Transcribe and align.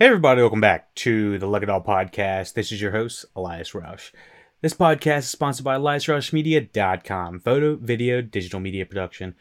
Hey, 0.00 0.06
everybody, 0.06 0.40
welcome 0.42 0.60
back 0.60 0.94
to 0.94 1.40
the 1.40 1.48
Look 1.48 1.64
It 1.64 1.68
All 1.68 1.82
podcast. 1.82 2.52
This 2.52 2.70
is 2.70 2.80
your 2.80 2.92
host, 2.92 3.24
Elias 3.34 3.72
Roush. 3.72 4.12
This 4.60 4.72
podcast 4.72 5.18
is 5.18 5.30
sponsored 5.30 5.64
by 5.64 5.76
EliasRoushMedia.com, 5.76 7.40
photo, 7.40 7.74
video, 7.74 8.22
digital 8.22 8.60
media 8.60 8.86
production. 8.86 9.34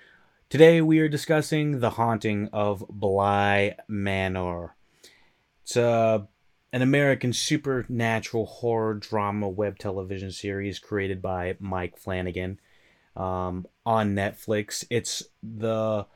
Today, 0.50 0.82
we 0.82 0.98
are 0.98 1.07
discussing 1.07 1.80
The 1.80 1.91
Haunting 1.91 2.50
of 2.52 2.84
Bly 2.89 3.75
Manor. 3.88 4.75
It's 5.62 5.78
uh, 5.78 6.23
an 6.74 6.82
American 6.82 7.34
supernatural 7.34 8.48
horror 8.48 8.96
drama 8.96 9.48
web 9.48 9.78
television 9.78 10.32
series 10.32 10.80
created 10.80 11.21
by 11.21 11.55
Mike 11.60 12.00
Flanagan 12.00 12.60
um, 13.16 13.68
on 13.86 14.16
Netflix. 14.16 14.84
It's 14.89 15.21
the 15.44 16.08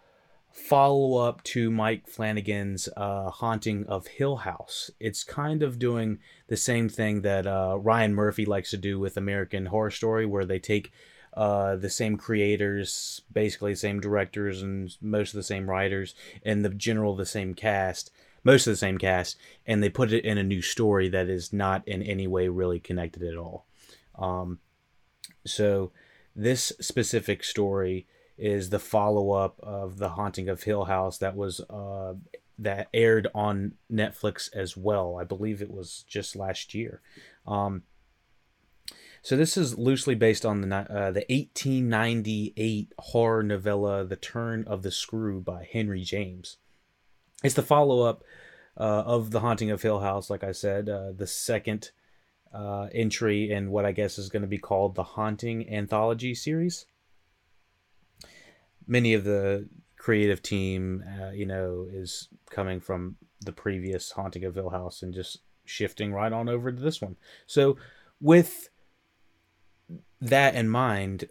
follow 0.51 1.17
up 1.17 1.43
to 1.43 1.71
Mike 1.71 2.07
Flanagan's 2.07 2.89
uh, 2.97 3.29
Haunting 3.29 3.85
of 3.87 4.07
Hill 4.07 4.37
House. 4.37 4.91
It's 4.99 5.23
kind 5.23 5.63
of 5.63 5.79
doing 5.79 6.19
the 6.47 6.57
same 6.57 6.89
thing 6.89 7.21
that 7.21 7.47
uh, 7.47 7.77
Ryan 7.79 8.13
Murphy 8.13 8.45
likes 8.45 8.69
to 8.71 8.77
do 8.77 8.99
with 8.99 9.17
American 9.17 9.67
Horror 9.67 9.91
Story, 9.91 10.25
where 10.25 10.45
they 10.45 10.59
take 10.59 10.91
uh, 11.33 11.77
the 11.77 11.89
same 11.89 12.17
creators, 12.17 13.21
basically 13.31 13.73
the 13.73 13.77
same 13.77 13.99
directors, 13.99 14.61
and 14.61 14.95
most 15.01 15.29
of 15.29 15.37
the 15.37 15.43
same 15.43 15.69
writers, 15.69 16.13
and 16.43 16.65
the 16.65 16.69
general 16.69 17.15
the 17.15 17.25
same 17.25 17.53
cast, 17.53 18.11
most 18.43 18.67
of 18.67 18.73
the 18.73 18.77
same 18.77 18.97
cast, 18.97 19.37
and 19.65 19.81
they 19.81 19.89
put 19.89 20.11
it 20.11 20.25
in 20.25 20.37
a 20.37 20.43
new 20.43 20.61
story 20.61 21.07
that 21.09 21.29
is 21.29 21.53
not 21.53 21.87
in 21.87 22.01
any 22.03 22.27
way 22.27 22.47
really 22.47 22.79
connected 22.79 23.23
at 23.23 23.37
all. 23.37 23.65
Um, 24.17 24.59
so 25.45 25.91
this 26.35 26.73
specific 26.81 27.43
story 27.43 28.07
is 28.41 28.69
the 28.69 28.79
follow 28.79 29.31
up 29.31 29.59
of 29.61 29.97
the 29.97 30.09
Haunting 30.09 30.49
of 30.49 30.63
Hill 30.63 30.85
House 30.85 31.19
that 31.19 31.35
was 31.35 31.61
uh, 31.69 32.15
that 32.57 32.89
aired 32.93 33.27
on 33.33 33.73
Netflix 33.91 34.53
as 34.53 34.75
well. 34.75 35.17
I 35.19 35.23
believe 35.23 35.61
it 35.61 35.71
was 35.71 36.03
just 36.07 36.35
last 36.35 36.73
year. 36.73 37.01
Um, 37.47 37.83
so 39.21 39.37
this 39.37 39.55
is 39.55 39.77
loosely 39.77 40.15
based 40.15 40.45
on 40.45 40.61
the 40.61 40.75
uh, 40.75 41.11
the 41.11 41.25
1898 41.29 42.93
horror 42.97 43.43
novella 43.43 44.03
"The 44.05 44.15
Turn 44.15 44.63
of 44.65 44.81
the 44.81 44.91
Screw" 44.91 45.39
by 45.39 45.67
Henry 45.71 46.01
James. 46.01 46.57
It's 47.43 47.55
the 47.55 47.61
follow 47.61 48.01
up 48.01 48.23
uh, 48.75 49.03
of 49.05 49.31
the 49.31 49.41
Haunting 49.41 49.69
of 49.69 49.83
Hill 49.83 49.99
House, 49.99 50.29
like 50.29 50.43
I 50.43 50.51
said, 50.51 50.89
uh, 50.89 51.11
the 51.11 51.27
second 51.27 51.91
uh, 52.53 52.87
entry 52.93 53.51
in 53.51 53.69
what 53.69 53.85
I 53.85 53.91
guess 53.91 54.17
is 54.17 54.29
going 54.29 54.41
to 54.41 54.47
be 54.47 54.57
called 54.57 54.95
the 54.95 55.03
Haunting 55.03 55.71
Anthology 55.71 56.33
series 56.33 56.85
many 58.91 59.13
of 59.13 59.23
the 59.23 59.69
creative 59.97 60.43
team, 60.43 61.03
uh, 61.19 61.31
you 61.31 61.45
know, 61.45 61.87
is 61.89 62.27
coming 62.49 62.81
from 62.81 63.15
the 63.39 63.53
previous 63.53 64.11
Haunting 64.11 64.43
of 64.43 64.55
Hill 64.55 64.69
House 64.69 65.01
and 65.01 65.13
just 65.13 65.39
shifting 65.63 66.11
right 66.11 66.33
on 66.33 66.49
over 66.49 66.71
to 66.71 66.79
this 66.79 67.01
one. 67.01 67.15
So, 67.47 67.77
with 68.19 68.69
that 70.19 70.55
in 70.55 70.67
mind, 70.67 71.29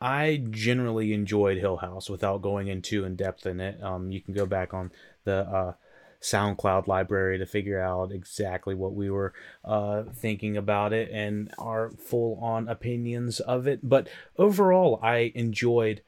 I 0.00 0.44
generally 0.50 1.12
enjoyed 1.12 1.58
Hill 1.58 1.76
House 1.76 2.10
without 2.10 2.42
going 2.42 2.66
into 2.66 3.04
in 3.04 3.14
depth 3.14 3.46
in 3.46 3.60
it. 3.60 3.80
Um, 3.80 4.10
you 4.10 4.20
can 4.20 4.34
go 4.34 4.44
back 4.44 4.74
on 4.74 4.90
the 5.22 5.48
uh, 5.48 5.72
SoundCloud 6.20 6.88
library 6.88 7.38
to 7.38 7.46
figure 7.46 7.80
out 7.80 8.10
exactly 8.10 8.74
what 8.74 8.94
we 8.94 9.08
were 9.08 9.32
uh, 9.64 10.02
thinking 10.12 10.56
about 10.56 10.92
it 10.92 11.10
and 11.12 11.54
our 11.58 11.90
full 11.90 12.38
on 12.42 12.68
opinions 12.68 13.38
of 13.38 13.68
it. 13.68 13.88
But 13.88 14.08
overall, 14.36 14.98
I 15.00 15.30
enjoyed 15.36 16.02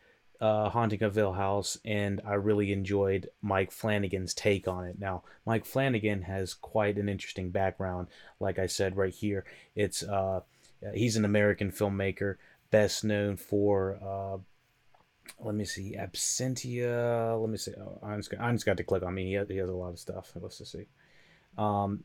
uh, 0.45 0.69
Haunting 0.69 1.03
of 1.03 1.15
Hill 1.15 1.33
House, 1.33 1.79
and 1.87 2.21
I 2.27 2.35
really 2.35 2.71
enjoyed 2.71 3.31
Mike 3.41 3.73
Flanagan's 3.73 4.35
take 4.35 4.69
on 4.69 4.85
it. 4.85 4.99
Now, 4.99 5.23
Mike 5.47 5.65
Flanagan 5.65 6.21
has 6.21 6.53
quite 6.53 6.99
an 6.99 7.09
interesting 7.09 7.49
background. 7.49 8.09
Like 8.41 8.59
I 8.59 8.67
said 8.67 8.95
right 8.95 9.15
here, 9.15 9.47
it's 9.75 10.03
uh, 10.03 10.41
he's 10.93 11.17
an 11.17 11.25
American 11.25 11.73
filmmaker, 11.73 12.37
best 12.71 13.05
known 13.05 13.39
for. 13.39 13.99
Uh, 14.05 14.37
let 15.43 15.55
me 15.55 15.65
see, 15.65 15.97
Absentia. 15.99 17.41
Let 17.41 17.49
me 17.49 17.57
see. 17.57 17.73
Oh, 17.81 17.99
I 18.03 18.15
just, 18.17 18.31
got, 18.31 18.41
I 18.41 18.53
just 18.53 18.67
got 18.67 18.77
to 18.77 18.85
click 18.85 19.03
on 19.03 19.15
me. 19.15 19.25
He 19.25 19.33
has, 19.33 19.49
he 19.49 19.57
has 19.57 19.71
a 19.71 19.73
lot 19.73 19.95
of 19.95 19.99
stuff. 19.99 20.31
Let's 20.39 20.59
just 20.59 20.73
see. 20.73 20.85
Um, 21.57 22.05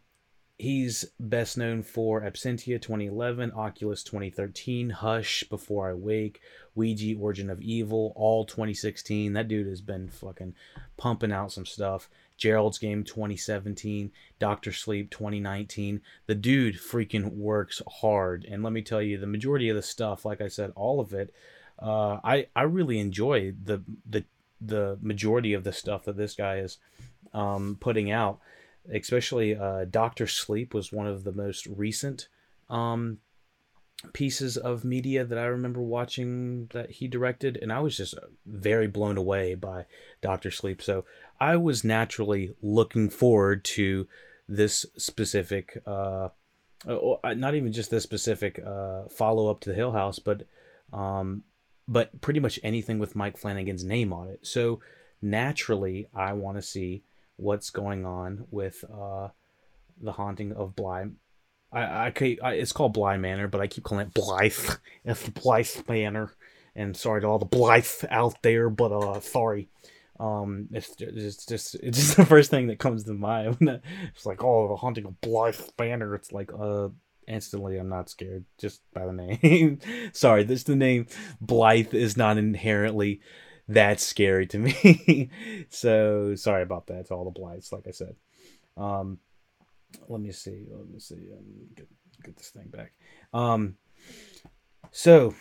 He's 0.62 1.06
best 1.22 1.58
known 1.58 1.84
for 1.84 2.20
Absentia 2.20 2.82
2011, 2.82 3.54
Oculus 3.54 4.04
2013, 4.04 4.90
Hush 4.90 5.46
Before 5.50 5.90
I 5.90 5.94
Wake, 5.94 6.42
Ouija 6.76 7.18
Origin 7.18 7.50
of 7.50 7.62
Evil, 7.62 8.12
all 8.18 8.44
2016. 8.44 9.32
That 9.32 9.48
dude 9.48 9.68
has 9.68 9.80
been 9.80 10.10
fucking 10.10 10.54
pumping 10.98 11.32
out 11.32 11.54
some 11.54 11.66
stuff. 11.66 12.10
Gerald's 12.36 12.78
Game 12.78 13.06
2017, 13.06 14.12
Doctor 14.38 14.74
Sleep 14.74 15.10
2019. 15.10 16.02
The 16.26 16.36
dude 16.36 16.76
freaking 16.76 17.38
works 17.38 17.82
hard. 17.88 18.44
And 18.44 18.62
let 18.62 18.74
me 18.74 18.82
tell 18.82 19.02
you, 19.02 19.18
the 19.18 19.28
majority 19.28 19.70
of 19.70 19.78
the 19.78 19.82
stuff, 19.82 20.26
like 20.26 20.42
I 20.42 20.50
said, 20.50 20.74
all 20.76 21.00
of 21.00 21.14
it, 21.14 21.34
uh, 21.82 22.20
I, 22.22 22.48
I 22.54 22.64
really 22.64 23.00
enjoy 23.00 23.54
the, 23.64 23.82
the, 24.10 24.26
the 24.60 24.98
majority 25.02 25.54
of 25.54 25.64
the 25.64 25.72
stuff 25.72 26.04
that 26.04 26.18
this 26.18 26.36
guy 26.36 26.58
is 26.58 26.80
um, 27.34 27.78
putting 27.80 28.12
out 28.12 28.42
especially 28.92 29.56
uh, 29.56 29.86
Doctor 29.86 30.28
Sleep 30.28 30.74
was 30.74 30.92
one 30.92 31.08
of 31.08 31.24
the 31.24 31.32
most 31.32 31.66
recent 31.68 32.28
um, 32.70 33.20
pieces 34.14 34.58
of 34.58 34.86
media 34.86 35.26
that 35.26 35.38
I 35.38 35.46
remember 35.46 35.82
watching 35.82 36.68
that 36.74 36.92
he 36.92 37.08
directed, 37.08 37.58
and 37.62 37.72
I 37.72 37.80
was 37.80 37.98
just 37.98 38.16
very 38.46 38.88
blown 38.88 39.18
away 39.18 39.56
by 39.56 39.86
Doctor 40.22 40.52
Sleep. 40.52 40.82
So 40.82 41.06
I 41.40 41.58
was 41.58 41.84
naturally 41.84 42.56
looking 42.62 43.10
forward 43.10 43.64
to 43.66 44.08
this 44.48 44.86
specific, 44.98 45.82
uh, 45.86 46.30
uh 46.88 47.34
not 47.36 47.56
even 47.56 47.74
just 47.74 47.92
this 47.92 48.04
specific 48.04 48.60
uh, 48.66 49.04
follow 49.10 49.50
up 49.50 49.60
to 49.62 49.70
the 49.70 49.76
Hill 49.76 49.92
House, 49.92 50.20
but 50.20 50.44
um, 50.94 51.44
but 51.88 52.22
pretty 52.22 52.40
much 52.40 52.60
anything 52.64 53.00
with 53.00 53.16
Mike 53.16 53.38
Flanagan's 53.38 53.84
name 53.84 54.14
on 54.14 54.28
it. 54.30 54.46
So 54.46 54.80
naturally, 55.22 56.08
I 56.16 56.34
want 56.34 56.58
to 56.58 56.62
see 56.62 57.04
what's 57.40 57.70
going 57.70 58.06
on 58.06 58.46
with 58.52 58.84
uh, 58.92 59.30
the 60.02 60.12
haunting 60.12 60.54
of 60.54 60.76
Bly. 60.76 61.06
I, 61.72 61.82
I, 61.82 62.38
I, 62.44 62.54
it's 62.54 62.72
called 62.72 62.94
Bly 62.94 63.18
Manor, 63.18 63.48
but 63.48 63.62
I 63.62 63.68
keep 63.68 63.84
calling 63.84 64.08
it 64.08 64.14
Blythe. 64.14 64.78
It's 65.06 65.24
the 65.26 65.32
Blythe 65.32 65.88
Manor. 65.88 66.34
And 66.76 66.96
sorry 66.96 67.22
to 67.22 67.28
all 67.28 67.40
the 67.40 67.46
Blythe 67.46 67.88
out 68.10 68.42
there, 68.42 68.70
but 68.70 68.92
uh, 68.92 69.20
sorry. 69.20 69.70
Um, 70.20 70.68
it's 70.72 70.96
just, 70.96 71.16
it's 71.16 71.46
just 71.46 71.76
it's 71.76 71.98
just 72.00 72.18
the 72.18 72.26
first 72.26 72.52
thing 72.52 72.68
that 72.68 72.80
comes 72.80 73.04
to 73.06 73.14
mind. 73.14 73.58
it's 73.62 74.26
like, 74.26 74.44
oh, 74.44 74.68
the 74.68 74.76
haunting 74.76 75.06
of 75.06 75.20
Blythe 75.22 75.60
Manor. 75.80 76.16
It's 76.16 76.32
like, 76.32 76.52
uh, 76.58 76.90
instantly 77.30 77.78
I'm 77.78 77.90
not 77.90 78.10
scared 78.10 78.46
just 78.58 78.82
by 78.94 79.06
the 79.06 79.14
name. 79.14 79.80
sorry, 80.14 80.44
this 80.44 80.64
the 80.64 80.76
name 80.76 81.08
Blythe 81.40 81.94
is 81.94 82.18
not 82.18 82.38
inherently 82.38 83.22
that's 83.70 84.04
scary 84.04 84.48
to 84.48 84.58
me. 84.58 85.30
so 85.70 86.34
sorry 86.36 86.64
about 86.64 86.88
that 86.88 87.08
to 87.08 87.14
all 87.14 87.26
the 87.26 87.32
blights, 87.32 87.72
like 87.72 87.88
I 87.88 87.92
said. 87.92 88.16
Um, 88.76 89.20
let 90.08 90.22
me 90.22 90.32
see. 90.32 90.66
Let 90.70 90.90
me 90.90 91.00
see. 91.00 91.16
Um, 91.32 91.46
get 91.76 91.88
get 92.24 92.36
this 92.36 92.50
thing 92.50 92.68
back. 92.68 92.94
Um, 93.32 93.78
so 94.92 95.36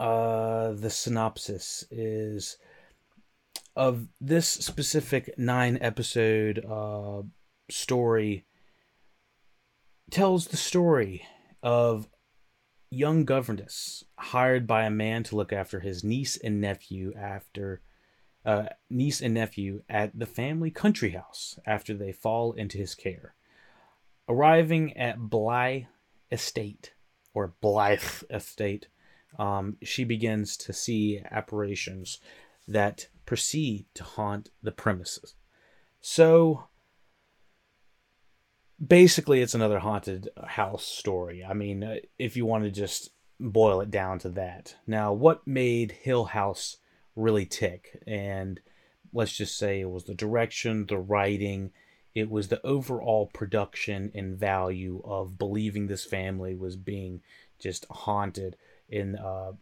uh, 0.00 0.72
the 0.72 0.88
synopsis 0.88 1.84
is 1.90 2.56
of 3.76 4.08
this 4.20 4.48
specific 4.48 5.34
nine 5.38 5.78
episode 5.82 6.64
uh, 6.64 7.22
story 7.70 8.46
tells 10.10 10.46
the 10.46 10.56
story 10.56 11.26
of 11.62 12.08
young 12.92 13.24
governess 13.24 14.04
hired 14.16 14.66
by 14.66 14.84
a 14.84 14.90
man 14.90 15.22
to 15.22 15.36
look 15.36 15.52
after 15.52 15.80
his 15.80 16.04
niece 16.04 16.36
and 16.36 16.60
nephew 16.60 17.12
after 17.16 17.80
uh, 18.44 18.66
niece 18.90 19.20
and 19.20 19.34
nephew 19.34 19.82
at 19.88 20.18
the 20.18 20.26
family 20.26 20.70
country 20.70 21.10
house 21.10 21.58
after 21.64 21.94
they 21.94 22.12
fall 22.12 22.52
into 22.52 22.76
his 22.76 22.94
care. 22.94 23.34
Arriving 24.28 24.96
at 24.96 25.18
Bly 25.18 25.88
Estate 26.30 26.92
or 27.34 27.54
Blythe 27.60 28.22
Estate, 28.30 28.88
um, 29.38 29.76
she 29.82 30.04
begins 30.04 30.56
to 30.58 30.72
see 30.72 31.22
apparitions 31.30 32.18
that 32.68 33.08
proceed 33.24 33.86
to 33.94 34.04
haunt 34.04 34.50
the 34.62 34.72
premises. 34.72 35.34
So 36.00 36.64
basically 38.86 39.40
it's 39.42 39.54
another 39.54 39.78
haunted 39.78 40.28
house 40.44 40.84
story. 40.84 41.44
I 41.44 41.54
mean, 41.54 41.84
uh, 41.84 41.96
if 42.18 42.36
you 42.36 42.46
want 42.46 42.64
to 42.64 42.70
just 42.70 43.10
boil 43.38 43.80
it 43.80 43.90
down 43.90 44.18
to 44.20 44.28
that. 44.30 44.76
Now, 44.86 45.12
what 45.12 45.46
made 45.46 45.92
Hill 45.92 46.24
House 46.24 46.76
really 47.16 47.44
tick? 47.44 48.02
And 48.06 48.60
let's 49.12 49.32
just 49.32 49.58
say 49.58 49.80
it 49.80 49.90
was 49.90 50.04
the 50.04 50.14
direction, 50.14 50.86
the 50.86 50.98
writing, 50.98 51.72
it 52.14 52.30
was 52.30 52.48
the 52.48 52.64
overall 52.64 53.30
production 53.32 54.12
and 54.14 54.38
value 54.38 55.00
of 55.04 55.38
believing 55.38 55.86
this 55.86 56.04
family 56.04 56.54
was 56.54 56.76
being 56.76 57.22
just 57.58 57.86
haunted 57.90 58.56
in 58.88 59.16
uh, 59.16 59.52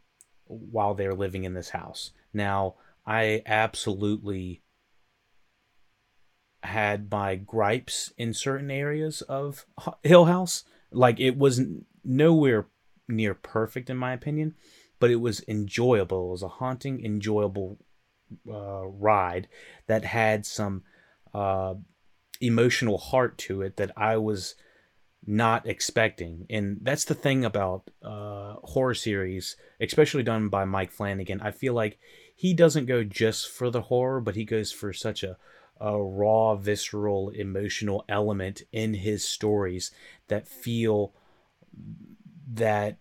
while 0.46 0.94
they're 0.94 1.14
living 1.14 1.44
in 1.44 1.54
this 1.54 1.70
house. 1.70 2.10
Now, 2.32 2.74
I 3.06 3.42
absolutely 3.46 4.62
had 6.62 7.10
my 7.10 7.36
gripes 7.36 8.12
in 8.18 8.34
certain 8.34 8.70
areas 8.70 9.22
of 9.22 9.66
Hill 10.02 10.26
House. 10.26 10.64
Like 10.90 11.20
it 11.20 11.36
was 11.36 11.62
nowhere 12.04 12.66
near 13.08 13.34
perfect 13.34 13.90
in 13.90 13.96
my 13.96 14.12
opinion, 14.12 14.54
but 14.98 15.10
it 15.10 15.20
was 15.20 15.42
enjoyable. 15.48 16.28
It 16.28 16.32
was 16.32 16.42
a 16.42 16.48
haunting, 16.48 17.04
enjoyable 17.04 17.78
uh, 18.48 18.86
ride 18.86 19.48
that 19.86 20.04
had 20.04 20.46
some 20.46 20.82
uh, 21.34 21.74
emotional 22.40 22.98
heart 22.98 23.38
to 23.38 23.62
it 23.62 23.76
that 23.76 23.92
I 23.96 24.16
was 24.16 24.54
not 25.26 25.66
expecting. 25.66 26.46
And 26.48 26.78
that's 26.82 27.04
the 27.04 27.14
thing 27.14 27.44
about 27.44 27.90
uh, 28.02 28.54
horror 28.64 28.94
series, 28.94 29.56
especially 29.80 30.22
done 30.22 30.48
by 30.48 30.64
Mike 30.64 30.92
Flanagan. 30.92 31.40
I 31.40 31.50
feel 31.50 31.74
like 31.74 31.98
he 32.34 32.54
doesn't 32.54 32.86
go 32.86 33.04
just 33.04 33.50
for 33.50 33.70
the 33.70 33.82
horror, 33.82 34.20
but 34.20 34.34
he 34.34 34.44
goes 34.44 34.72
for 34.72 34.92
such 34.92 35.22
a, 35.22 35.36
a 35.80 36.00
raw, 36.00 36.54
visceral, 36.54 37.30
emotional 37.30 38.04
element 38.08 38.62
in 38.72 38.94
his 38.94 39.24
stories 39.24 39.90
that 40.28 40.46
feel 40.46 41.14
that 42.52 42.98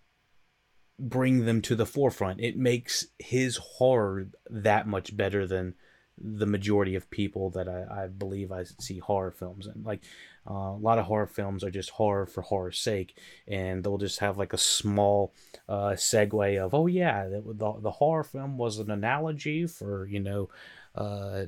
bring 0.98 1.46
them 1.46 1.62
to 1.62 1.76
the 1.76 1.86
forefront. 1.86 2.40
It 2.40 2.58
makes 2.58 3.08
his 3.18 3.58
horror 3.58 4.28
that 4.50 4.88
much 4.88 5.16
better 5.16 5.48
than 5.48 5.76
the 6.22 6.46
majority 6.46 6.96
of 6.96 7.10
people 7.10 7.50
that 7.52 7.70
I, 7.70 8.04
I 8.04 8.08
believe 8.08 8.52
I 8.52 8.64
see 8.64 9.00
horror 9.00 9.32
films 9.32 9.68
in. 9.68 9.84
Like 9.84 10.02
uh, 10.50 10.54
a 10.54 10.78
lot 10.78 11.00
of 11.00 11.06
horror 11.06 11.28
films 11.28 11.64
are 11.64 11.72
just 11.72 11.92
horror 11.92 12.26
for 12.26 12.42
horror's 12.42 12.80
sake, 12.80 13.18
and 13.48 13.84
they'll 13.84 13.98
just 13.98 14.20
have 14.20 14.38
like 14.38 14.54
a 14.54 14.58
small 14.58 15.34
uh, 15.68 15.92
segue 15.92 16.60
of, 16.60 16.74
oh 16.74 16.88
yeah, 16.88 17.28
the, 17.28 17.42
the, 17.46 17.74
the 17.80 17.92
horror 17.92 18.24
film 18.24 18.58
was 18.58 18.80
an 18.80 18.92
analogy 18.92 19.66
for 19.66 20.06
you 20.08 20.20
know 20.20 20.50
uh, 20.96 21.46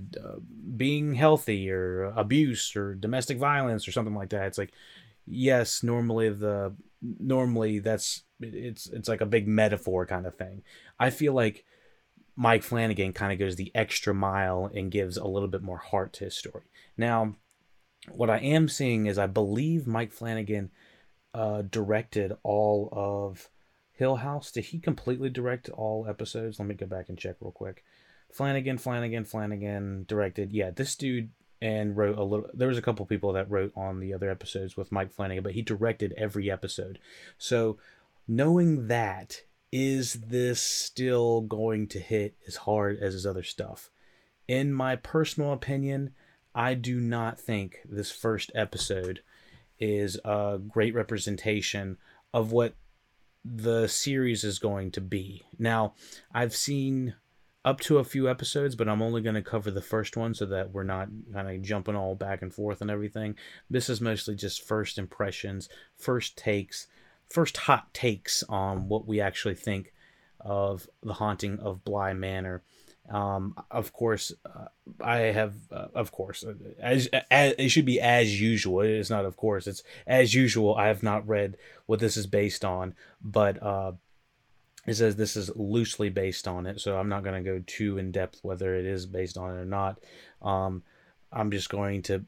being 0.78 1.14
healthy 1.14 1.70
or 1.72 2.06
abuse 2.16 2.76
or 2.76 2.96
domestic 2.96 3.38
violence 3.38 3.88
or 3.88 3.92
something 3.92 4.16
like 4.16 4.30
that. 4.30 4.48
It's 4.48 4.58
like 4.58 4.74
yes, 5.26 5.84
normally 5.84 6.30
the 6.30 6.76
normally 7.02 7.80
that's 7.80 8.24
it's 8.40 8.88
it's 8.88 9.10
like 9.10 9.22
a 9.22 9.26
big 9.26 9.48
metaphor 9.48 10.06
kind 10.06 10.26
of 10.26 10.36
thing. 10.36 10.64
I 11.00 11.10
feel 11.10 11.34
like 11.34 11.66
Mike 12.36 12.64
Flanagan 12.64 13.14
kind 13.14 13.34
of 13.34 13.40
goes 13.40 13.56
the 13.56 13.72
extra 13.76 14.14
mile 14.14 14.72
and 14.74 14.92
gives 14.92 15.18
a 15.18 15.28
little 15.28 15.50
bit 15.50 15.62
more 15.62 15.78
heart 15.78 16.14
to 16.14 16.26
his 16.26 16.38
story. 16.38 16.64
Now, 16.98 17.36
what 18.10 18.30
I 18.30 18.38
am 18.40 18.68
seeing 18.68 19.06
is 19.06 19.18
I 19.18 19.28
believe 19.28 19.86
Mike 19.86 20.12
Flanagan 20.12 20.72
uh, 21.34 21.64
directed 21.64 22.34
all 22.44 22.90
of 22.92 23.50
Hill 23.92 24.18
House. 24.18 24.52
Did 24.52 24.66
he 24.66 24.80
completely 24.80 25.30
direct 25.30 25.70
all 25.70 26.08
episodes? 26.08 26.60
Let 26.60 26.68
me 26.68 26.76
go 26.76 26.86
back 26.86 27.10
and 27.10 27.18
check 27.18 27.36
real 27.40 27.52
quick. 27.52 27.84
Flanagan, 28.34 28.78
Flanagan, 28.78 29.26
Flanagan 29.26 30.06
directed. 30.08 30.52
Yeah, 30.52 30.72
this 30.72 30.96
dude 30.96 31.30
and 31.62 31.96
wrote 31.96 32.18
a 32.18 32.24
little. 32.24 32.48
There 32.54 32.68
was 32.68 32.78
a 32.78 32.82
couple 32.82 33.06
people 33.06 33.34
that 33.34 33.50
wrote 33.50 33.72
on 33.76 34.00
the 34.00 34.14
other 34.14 34.30
episodes 34.30 34.76
with 34.76 34.92
Mike 34.92 35.12
Flanagan, 35.12 35.44
but 35.44 35.54
he 35.54 35.62
directed 35.62 36.14
every 36.18 36.50
episode. 36.50 37.00
So 37.38 37.78
knowing 38.28 38.88
that, 38.88 39.42
is 39.72 40.14
this 40.14 40.62
still 40.62 41.42
going 41.42 41.88
to 41.88 42.00
hit 42.00 42.36
as 42.48 42.58
hard 42.58 43.00
as 43.00 43.14
his 43.14 43.26
other 43.26 43.44
stuff? 43.44 43.90
In 44.48 44.74
my 44.74 44.96
personal 44.96 45.54
opinion, 45.54 46.12
I 46.54 46.74
do 46.74 47.00
not 47.00 47.40
think 47.40 47.80
this 47.86 48.12
first 48.12 48.52
episode 48.54 49.22
is 49.80 50.20
a 50.26 50.60
great 50.68 50.94
representation 50.94 51.98
of 52.34 52.52
what 52.52 52.76
the 53.46 53.88
series 53.88 54.44
is 54.44 54.60
going 54.60 54.92
to 54.92 55.02
be. 55.02 55.44
Now, 55.58 55.94
I've 56.34 56.56
seen 56.56 57.16
up 57.64 57.80
to 57.82 58.00
a 58.00 58.04
few 58.04 58.30
episodes, 58.30 58.76
but 58.76 58.90
I'm 58.90 59.02
only 59.02 59.22
going 59.22 59.36
to 59.36 59.42
cover 59.42 59.70
the 59.70 59.82
first 59.82 60.18
one 60.18 60.34
so 60.34 60.46
that 60.48 60.72
we're 60.72 60.84
not 60.84 61.10
kind 61.32 61.50
of 61.50 61.62
jumping 61.62 61.96
all 61.96 62.16
back 62.16 62.42
and 62.42 62.54
forth 62.54 62.82
and 62.82 62.90
everything. 62.90 63.36
This 63.70 63.90
is 63.90 64.02
mostly 64.02 64.36
just 64.36 64.68
first 64.68 64.98
impressions, 64.98 65.70
first 65.96 66.38
takes, 66.38 66.88
first 67.30 67.58
hot 67.58 67.94
takes 67.94 68.44
on 68.50 68.88
what 68.88 69.08
we 69.08 69.22
actually 69.22 69.56
think 69.56 69.94
of 70.40 70.88
the 71.04 71.14
haunting 71.14 71.60
of 71.60 71.84
Bly 71.84 72.14
Manor. 72.14 72.64
Um, 73.10 73.56
of 73.70 73.94
course, 73.94 74.32
uh, 74.46 74.68
I 75.04 75.18
have, 75.18 75.56
uh, 75.72 75.88
of 75.94 76.12
course, 76.12 76.44
uh, 76.44 76.54
as, 76.80 77.10
as 77.30 77.54
it 77.58 77.70
should 77.70 77.86
be 77.86 78.00
as 78.00 78.40
usual. 78.40 78.82
It 78.82 78.92
is 78.92 79.10
not, 79.10 79.26
of 79.26 79.38
course, 79.38 79.68
it's 79.68 79.84
as 80.08 80.34
usual. 80.34 80.76
I 80.76 80.88
have 80.88 81.04
not 81.04 81.28
read 81.28 81.58
what 81.86 82.00
this 82.00 82.16
is 82.16 82.26
based 82.26 82.64
on, 82.64 82.96
but 83.22 83.62
uh, 83.62 83.94
it 84.88 84.96
says 84.96 85.16
this 85.16 85.36
is 85.36 85.52
loosely 85.56 86.10
based 86.10 86.48
on 86.48 86.66
it, 86.66 86.82
so 86.82 86.98
I'm 86.98 87.10
not 87.10 87.24
going 87.24 87.44
to 87.44 87.50
go 87.50 87.64
too 87.66 87.98
in 87.98 88.12
depth 88.12 88.40
whether 88.42 88.76
it 88.76 88.86
is 88.86 89.06
based 89.06 89.38
on 89.38 89.56
it 89.56 89.60
or 89.60 89.66
not. 89.66 90.00
Um, 90.42 90.84
I'm 91.32 91.52
just 91.52 91.70
going 91.70 92.02
to 92.04 92.26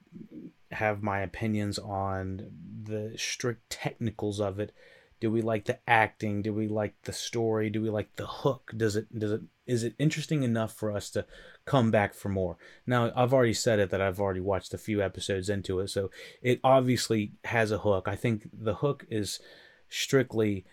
have 0.72 1.04
my 1.04 1.22
opinions 1.22 1.80
on 1.80 2.52
the 2.84 3.14
strict 3.18 3.70
technicals 3.70 4.40
of 4.40 4.60
it. 4.60 4.72
Do 5.20 5.32
we 5.32 5.42
like 5.42 5.66
the 5.66 5.80
acting? 5.88 6.42
Do 6.42 6.54
we 6.54 6.68
like 6.68 6.96
the 7.04 7.14
story? 7.14 7.70
Do 7.70 7.82
we 7.82 7.90
like 7.90 8.16
the 8.18 8.28
hook? 8.28 8.72
Does 8.76 8.96
it 8.96 9.18
does 9.18 9.32
it 9.32 9.42
is 9.66 9.84
it 9.84 9.96
interesting 9.98 10.44
enough 10.44 10.74
for 10.74 10.92
us 10.92 11.10
to 11.12 11.26
come 11.66 11.92
back 11.92 12.14
for 12.14 12.30
more? 12.30 12.58
Now, 12.86 13.12
I've 13.16 13.34
already 13.34 13.54
said 13.54 13.80
it 13.80 13.90
that 13.92 14.02
I've 14.02 14.20
already 14.20 14.42
watched 14.42 14.74
a 14.74 14.78
few 14.78 15.02
episodes 15.02 15.50
into 15.50 15.80
it, 15.80 15.88
so 15.88 16.12
it 16.42 16.60
obviously 16.64 17.32
has 17.46 17.72
a 17.72 17.80
hook. 17.80 18.08
I 18.08 18.18
think 18.18 18.50
the 18.52 18.76
hook 18.76 19.06
is 19.10 19.40
strictly 19.88 20.66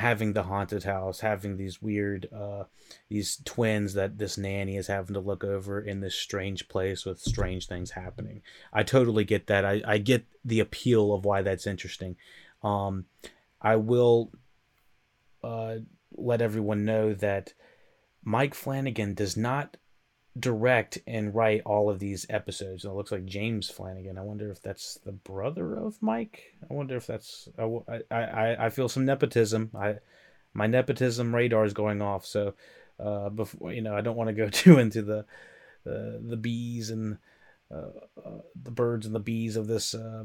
having 0.00 0.32
the 0.32 0.42
haunted 0.44 0.84
house, 0.84 1.20
having 1.20 1.56
these 1.56 1.80
weird, 1.80 2.28
uh, 2.34 2.64
these 3.08 3.40
twins 3.44 3.94
that 3.94 4.18
this 4.18 4.36
nanny 4.36 4.76
is 4.76 4.88
having 4.88 5.14
to 5.14 5.20
look 5.20 5.44
over 5.44 5.80
in 5.80 6.00
this 6.00 6.14
strange 6.14 6.68
place 6.68 7.04
with 7.04 7.20
strange 7.20 7.66
things 7.66 7.92
happening. 7.92 8.42
I 8.72 8.82
totally 8.82 9.24
get 9.24 9.46
that. 9.46 9.64
I, 9.64 9.82
I 9.86 9.98
get 9.98 10.24
the 10.44 10.60
appeal 10.60 11.12
of 11.12 11.24
why 11.24 11.42
that's 11.42 11.66
interesting. 11.66 12.16
Um, 12.62 13.04
I 13.60 13.76
will 13.76 14.32
uh, 15.44 15.76
let 16.12 16.42
everyone 16.42 16.84
know 16.84 17.14
that 17.14 17.52
Mike 18.24 18.54
Flanagan 18.54 19.14
does 19.14 19.36
not 19.36 19.76
direct 20.38 20.98
and 21.06 21.34
write 21.34 21.62
all 21.66 21.90
of 21.90 21.98
these 21.98 22.26
episodes. 22.30 22.84
And 22.84 22.92
it 22.92 22.96
looks 22.96 23.12
like 23.12 23.24
James 23.24 23.68
Flanagan. 23.68 24.18
I 24.18 24.22
wonder 24.22 24.50
if 24.50 24.62
that's 24.62 24.94
the 25.04 25.12
brother 25.12 25.74
of 25.74 26.00
Mike. 26.00 26.54
I 26.68 26.72
wonder 26.72 26.96
if 26.96 27.06
that's. 27.06 27.48
I 27.58 28.00
I, 28.10 28.66
I 28.66 28.70
feel 28.70 28.88
some 28.88 29.04
nepotism. 29.04 29.70
I 29.74 29.96
my 30.54 30.66
nepotism 30.66 31.34
radar 31.34 31.64
is 31.64 31.74
going 31.74 32.02
off. 32.02 32.26
So 32.26 32.54
uh, 32.98 33.28
before 33.30 33.72
you 33.72 33.82
know, 33.82 33.96
I 33.96 34.00
don't 34.00 34.16
want 34.16 34.28
to 34.28 34.34
go 34.34 34.48
too 34.50 34.78
into 34.78 35.02
the 35.02 35.18
uh, 35.86 36.18
the 36.20 36.38
bees 36.40 36.90
and 36.90 37.18
uh, 37.72 37.90
uh, 38.24 38.40
the 38.60 38.70
birds 38.70 39.06
and 39.06 39.14
the 39.14 39.20
bees 39.20 39.56
of 39.56 39.66
this 39.66 39.94
uh, 39.94 40.24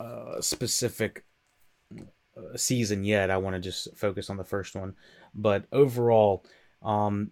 uh, 0.00 0.40
specific 0.40 1.24
uh, 2.36 2.56
season 2.56 3.04
yet. 3.04 3.30
I 3.30 3.36
want 3.38 3.54
to 3.54 3.60
just 3.60 3.96
focus 3.96 4.30
on 4.30 4.36
the 4.36 4.44
first 4.44 4.74
one, 4.74 4.94
but 5.34 5.64
overall, 5.72 6.44
um, 6.82 7.30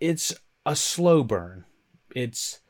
it's 0.00 0.34
a 0.64 0.74
slow 0.74 1.22
burn. 1.22 1.64
It's 2.14 2.60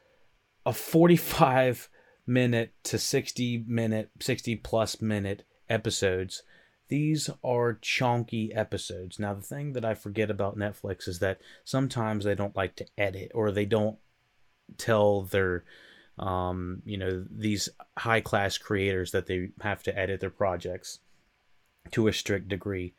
a 0.67 0.73
45 0.73 1.89
minute 2.27 2.75
to 2.85 2.99
60 2.99 3.65
minute, 3.67 4.11
60 4.21 4.57
plus 4.57 5.01
minute 5.01 5.45
episodes. 5.69 6.43
These 6.89 7.31
are 7.45 7.79
chunky 7.81 8.53
episodes. 8.53 9.19
Now, 9.19 9.35
the 9.35 9.43
thing 9.43 9.75
that 9.75 9.85
I 9.85 9.95
forget 9.95 10.29
about 10.29 10.59
Netflix 10.59 11.07
is 11.07 11.21
that 11.21 11.41
sometimes 11.65 12.25
they 12.25 12.35
don't 12.35 12.57
like 12.57 12.75
to 12.77 12.87
edit 12.99 13.31
or 13.33 13.53
they 13.53 13.65
don't 13.65 13.97
tell 14.77 15.23
their, 15.23 15.65
um, 16.19 16.83
you 16.85 16.99
know, 16.99 17.25
these 17.31 17.69
high 17.97 18.21
class 18.21 18.59
creators 18.59 19.13
that 19.13 19.27
they 19.27 19.51
have 19.61 19.85
to 19.85 19.97
edit 19.97 20.21
their 20.21 20.31
projects 20.31 20.99
to 21.93 22.09
a 22.09 22.13
strict 22.13 22.49
degree 22.49 22.95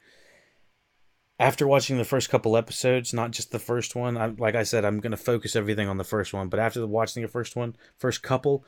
after 1.41 1.67
watching 1.67 1.97
the 1.97 2.05
first 2.05 2.29
couple 2.29 2.55
episodes, 2.55 3.13
not 3.13 3.31
just 3.31 3.51
the 3.51 3.59
first 3.59 3.95
one, 3.95 4.15
I, 4.15 4.27
like 4.27 4.53
I 4.53 4.61
said, 4.61 4.85
I'm 4.85 4.99
going 4.99 5.11
to 5.11 5.17
focus 5.17 5.55
everything 5.55 5.87
on 5.87 5.97
the 5.97 6.03
first 6.03 6.33
one. 6.33 6.49
But 6.49 6.59
after 6.59 6.85
watching 6.85 7.23
the 7.23 7.27
first 7.27 7.55
one, 7.55 7.75
first 7.97 8.21
couple, 8.21 8.63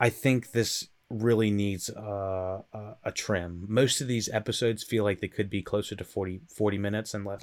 I 0.00 0.08
think 0.08 0.52
this 0.52 0.88
really 1.10 1.50
needs 1.50 1.90
uh, 1.90 2.62
a, 2.72 2.94
a 3.04 3.12
trim. 3.12 3.66
Most 3.68 4.00
of 4.00 4.08
these 4.08 4.28
episodes 4.30 4.82
feel 4.82 5.04
like 5.04 5.20
they 5.20 5.28
could 5.28 5.50
be 5.50 5.60
closer 5.60 5.94
to 5.96 6.04
40, 6.04 6.40
40 6.48 6.78
minutes 6.78 7.12
and 7.12 7.26
less. 7.26 7.42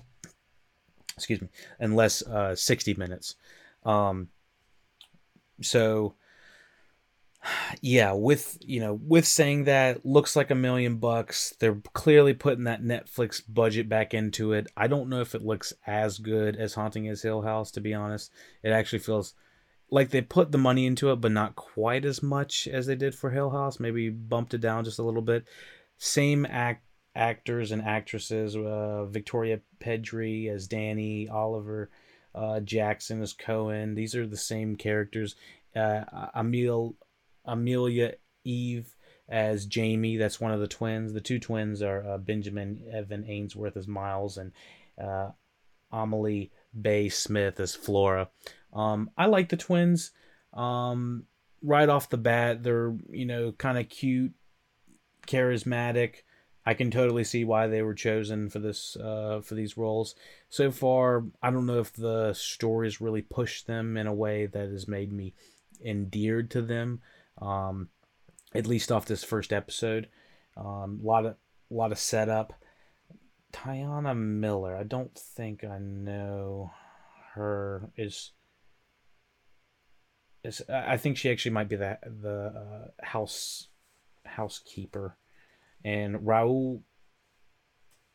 Excuse 1.15 1.41
me, 1.41 1.48
and 1.79 1.95
less 1.95 2.24
uh, 2.24 2.55
60 2.55 2.95
minutes. 2.95 3.36
Um, 3.86 4.29
so 5.62 6.15
yeah, 7.82 8.12
with 8.14 8.58
you 8.62 8.80
know, 8.80 8.94
with 8.94 9.25
saying 9.25 9.66
that 9.66 10.06
looks 10.06 10.36
like 10.36 10.52
a 10.52 10.56
million 10.56 10.98
bucks. 10.98 11.56
They're 11.60 11.82
clearly 11.94 12.34
putting 12.34 12.66
that 12.66 12.84
Netflix 12.84 13.42
budget 13.48 13.90
back 13.90 14.14
into 14.14 14.54
it. 14.54 14.68
I 14.75 14.88
don't 14.88 15.10
know 15.10 15.22
if 15.22 15.36
it 15.36 15.46
looks 15.46 15.74
as 15.86 16.18
good 16.18 16.56
as 16.56 16.74
Haunting 16.74 17.08
as 17.08 17.22
Hill 17.22 17.42
House, 17.42 17.72
to 17.72 17.82
be 17.82 17.94
honest. 17.94 18.32
It 18.64 18.70
actually 18.70 19.00
feels 19.00 19.34
like 19.92 20.10
they 20.10 20.22
put 20.22 20.52
the 20.52 20.58
money 20.58 20.86
into 20.86 21.12
it, 21.12 21.18
but 21.18 21.32
not 21.32 21.56
quite 21.56 22.06
as 22.06 22.24
much 22.24 22.68
as 22.68 22.88
they 22.88 22.96
did 22.96 23.14
for 23.16 23.30
Hill 23.30 23.52
House. 23.52 23.80
Maybe 23.80 24.10
bumped 24.10 24.54
it 24.54 24.62
down 24.62 24.86
just 24.86 25.00
a 25.00 25.04
little 25.04 25.22
bit. 25.22 25.46
Same 25.98 26.46
act 26.46 26.84
actors 27.16 27.72
and 27.72 27.82
actresses. 27.82 28.56
Uh, 28.56 29.06
Victoria 29.06 29.62
Pedre 29.80 30.50
as 30.50 30.68
Danny, 30.68 31.30
Oliver 31.30 31.90
uh, 32.34 32.60
Jackson 32.60 33.22
as 33.22 33.34
Cohen. 33.34 33.96
These 33.96 34.16
are 34.16 34.28
the 34.28 34.36
same 34.36 34.75
characters 34.75 35.36
uh, 35.75 36.28
Emil, 36.36 36.96
Amelia 37.46 38.14
Eve 38.44 38.96
as 39.28 39.66
Jamie. 39.66 40.18
That's 40.18 40.40
one 40.40 40.52
of 40.52 40.60
the 40.60 40.68
twins. 40.68 41.14
The 41.14 41.22
two 41.22 41.40
twins 41.40 41.82
are 41.82 42.08
uh, 42.08 42.18
Benjamin 42.18 42.84
Evan 42.92 43.25
Ainsworth 43.28 43.78
as 43.78 43.88
Miles 43.88 44.38
and 44.38 44.52
uh, 45.02 45.32
Amelie 45.92 46.52
Bay 46.80 47.10
Smith 47.10 47.60
as 47.60 47.75
Flora. 47.75 48.30
Um, 48.74 49.10
I 49.18 49.25
like 49.28 49.50
the 49.50 49.58
twins. 49.58 50.12
Um, 50.54 51.25
right 51.62 51.90
off 51.90 52.10
the 52.10 52.18
bat, 52.18 52.64
they're 52.64 52.96
you 53.10 53.25
know 53.25 53.52
kind 53.54 53.78
of 53.78 53.90
cute, 53.90 54.34
charismatic. 55.28 56.18
I 56.68 56.74
can 56.74 56.90
totally 56.90 57.24
see 57.24 57.44
why 57.44 57.68
they 57.68 57.84
were 57.84 57.94
chosen 57.94 58.50
for 58.50 58.60
this 58.60 58.96
uh, 58.98 59.42
for 59.44 59.56
these 59.56 59.78
roles. 59.78 60.16
So 60.50 60.72
far, 60.72 61.25
I 61.42 61.52
don't 61.52 61.68
know 61.68 61.80
if 61.80 61.94
the 61.94 62.34
stories 62.34 63.02
really 63.02 63.22
pushed 63.22 63.68
them 63.68 63.98
in 63.98 64.08
a 64.08 64.14
way 64.14 64.48
that 64.48 64.70
has 64.70 64.88
made 64.88 65.12
me 65.12 65.34
endeared 65.84 66.50
to 66.52 66.62
them. 66.62 67.02
Um, 67.42 67.89
at 68.54 68.68
least 68.68 68.92
off 68.92 69.06
this 69.06 69.24
first 69.24 69.51
episode, 69.51 70.08
Um, 70.58 71.01
a 71.04 71.06
lot 71.06 71.25
of 71.25 71.36
a 71.70 71.74
lot 71.74 71.92
of 71.92 72.00
setup. 72.00 72.54
T'Nia 73.51 74.15
Miller, 74.15 74.75
I 74.75 74.84
don't 74.84 75.18
think 75.18 75.63
I 75.63 75.80
know 75.80 76.72
her. 77.34 77.89
Is 77.98 78.32
is 80.44 80.62
I 80.70 80.98
think 80.98 81.18
she 81.18 81.30
actually 81.30 81.51
might 81.51 81.70
be 81.70 81.75
the 81.75 81.98
the 82.04 82.54
uh, 82.56 83.06
house 83.06 83.68
housekeeper 84.25 85.18
and 85.84 86.18
Rahul 86.18 86.82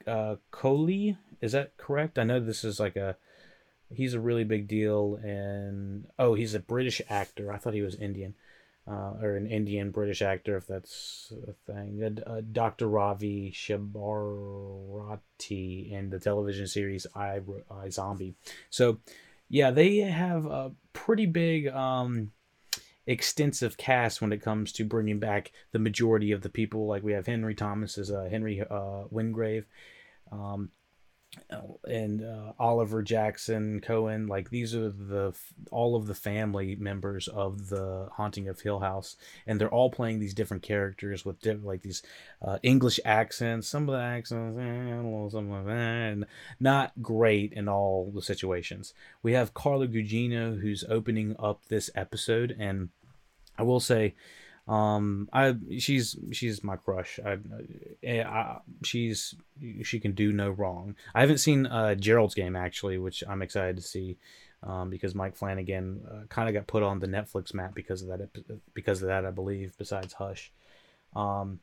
uh, 0.07 0.37
Kohli. 0.53 1.17
Is 1.41 1.53
that 1.53 1.77
correct? 1.77 2.19
I 2.19 2.25
know 2.25 2.41
this 2.41 2.65
is 2.65 2.81
like 2.81 2.97
a 2.97 3.17
he's 3.91 4.15
a 4.15 4.21
really 4.21 4.45
big 4.45 4.69
deal, 4.69 5.19
and 5.23 6.07
oh, 6.19 6.35
he's 6.35 6.55
a 6.55 6.61
British 6.61 7.03
actor. 7.09 7.53
I 7.53 7.59
thought 7.59 7.75
he 7.75 7.83
was 7.83 7.95
Indian. 7.97 8.35
Uh, 8.89 9.13
or 9.23 9.37
an 9.37 9.47
Indian 9.47 9.91
British 9.91 10.23
actor, 10.23 10.57
if 10.57 10.67
that's 10.67 11.33
a 11.47 11.53
thing. 11.71 12.19
Uh, 12.27 12.41
Dr. 12.51 12.89
Ravi 12.89 13.53
Shabarati 13.53 15.13
in 15.93 16.11
the 16.11 16.19
television 16.19 16.67
series 16.67 17.07
I, 17.15 17.41
iZombie. 17.71 18.35
So, 18.69 18.99
yeah, 19.49 19.71
they 19.71 19.99
have 19.99 20.47
a 20.47 20.73
pretty 20.93 21.27
big 21.27 21.69
um, 21.69 22.33
extensive 23.07 23.77
cast 23.77 24.21
when 24.21 24.33
it 24.33 24.43
comes 24.43 24.73
to 24.73 24.85
bringing 24.85 25.19
back 25.19 25.53
the 25.73 25.79
majority 25.79 26.33
of 26.33 26.43
the 26.43 26.49
people. 26.49 26.87
Like 26.87 27.03
we 27.03 27.13
have 27.13 27.27
Henry 27.27 27.55
Thomas 27.55 27.99
as 27.99 28.11
uh, 28.11 28.29
Henry 28.31 28.61
uh, 28.61 29.05
Wingrave, 29.11 29.67
um, 30.31 30.71
and 31.85 32.25
uh, 32.25 32.53
Oliver 32.59 33.03
Jackson 33.03 33.81
Cohen. 33.81 34.27
Like 34.27 34.51
these 34.51 34.75
are 34.75 34.91
the 34.91 35.35
all 35.71 35.97
of 35.97 36.07
the 36.07 36.15
family 36.15 36.77
members 36.77 37.29
of 37.29 37.69
the 37.69 38.09
Haunting 38.13 38.49
of 38.49 38.61
Hill 38.61 38.81
House, 38.81 39.17
and 39.47 39.61
they're 39.61 39.69
all 39.69 39.91
playing 39.91 40.19
these 40.19 40.35
different 40.35 40.63
characters 40.63 41.25
with 41.25 41.41
different, 41.41 41.67
like 41.67 41.83
these 41.83 42.03
uh, 42.43 42.59
English 42.63 43.01
accents. 43.05 43.69
Some 43.69 43.89
of 43.89 43.95
the 43.95 44.01
accents, 44.03 44.59
eh, 44.59 45.31
something 45.31 45.51
like 45.51 45.67
that, 45.67 45.73
and 45.77 46.27
not 46.59 46.93
great 47.03 47.53
in 47.53 47.69
all 47.69 48.11
the 48.15 48.23
situations. 48.23 48.95
We 49.23 49.33
have 49.33 49.55
Carla 49.55 49.87
Gugino 49.89 50.61
who's 50.61 50.85
opening 50.89 51.37
up 51.39 51.65
this 51.69 51.91
episode, 51.95 52.57
and 52.59 52.91
I 53.59 53.63
will 53.63 53.81
say, 53.81 54.15
um, 54.69 55.29
I 55.33 55.57
she's 55.79 56.17
she's 56.33 56.63
my 56.63 56.77
crush. 56.77 57.19
I, 57.25 57.39
I, 58.07 58.59
she's 58.85 59.35
she 59.83 60.01
can 60.01 60.13
do 60.13 60.33
no 60.33 60.51
wrong. 60.51 60.97
I 61.15 61.21
haven't 61.21 61.39
seen 61.39 61.67
uh, 61.67 61.95
Gerald's 61.95 62.35
game 62.35 62.57
actually, 62.57 62.99
which 62.99 63.23
I'm 63.29 63.43
excited 63.43 63.77
to 63.77 63.83
see. 63.83 64.19
Um, 64.63 64.91
because 64.91 65.15
Mike 65.15 65.37
Flanagan 65.37 66.03
uh, 66.07 66.27
kind 66.29 66.47
of 66.47 66.53
got 66.55 66.67
put 66.67 66.83
on 66.83 66.99
the 66.99 67.07
Netflix 67.07 67.55
map 67.55 67.75
because 67.75 68.03
of 68.03 68.09
that. 68.09 68.29
Because 68.75 69.01
of 69.01 69.09
that, 69.09 69.25
I 69.25 69.31
believe. 69.31 69.75
Besides 69.79 70.13
Hush, 70.13 70.53
um, 71.17 71.61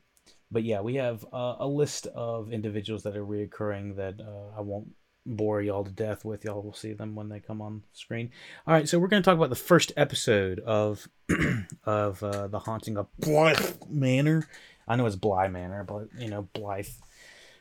but 0.50 0.64
yeah, 0.64 0.80
we 0.80 0.96
have 0.96 1.24
uh, 1.32 1.56
a 1.60 1.66
list 1.66 2.06
of 2.08 2.52
individuals 2.52 3.02
that 3.04 3.16
are 3.16 3.24
reoccurring 3.24 3.96
that 3.96 4.20
uh, 4.20 4.56
I 4.56 4.62
won't 4.62 4.88
bore 5.26 5.60
y'all 5.60 5.84
to 5.84 5.90
death 5.90 6.24
with. 6.24 6.44
Y'all 6.44 6.62
will 6.62 6.72
see 6.72 6.92
them 6.92 7.14
when 7.14 7.28
they 7.28 7.40
come 7.40 7.60
on 7.60 7.82
screen. 7.92 8.30
All 8.66 8.74
right, 8.74 8.88
so 8.88 8.98
we're 8.98 9.08
going 9.08 9.22
to 9.22 9.24
talk 9.24 9.36
about 9.36 9.50
the 9.50 9.56
first 9.56 9.92
episode 9.96 10.60
of 10.60 11.08
of 11.84 12.22
uh, 12.22 12.48
the 12.48 12.60
haunting 12.60 12.96
of 12.96 13.06
Blythe 13.18 13.76
Manor. 13.88 14.48
I 14.86 14.96
know 14.96 15.06
it's 15.06 15.16
Bly 15.16 15.48
Manor, 15.48 15.84
but 15.84 16.08
you 16.18 16.28
know 16.28 16.48
Blythe. 16.54 16.88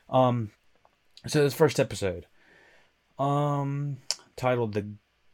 Um, 0.10 0.52
so 1.26 1.44
this 1.44 1.54
first 1.54 1.80
episode, 1.80 2.26
um, 3.20 3.98
titled 4.36 4.74
"The 4.74 4.88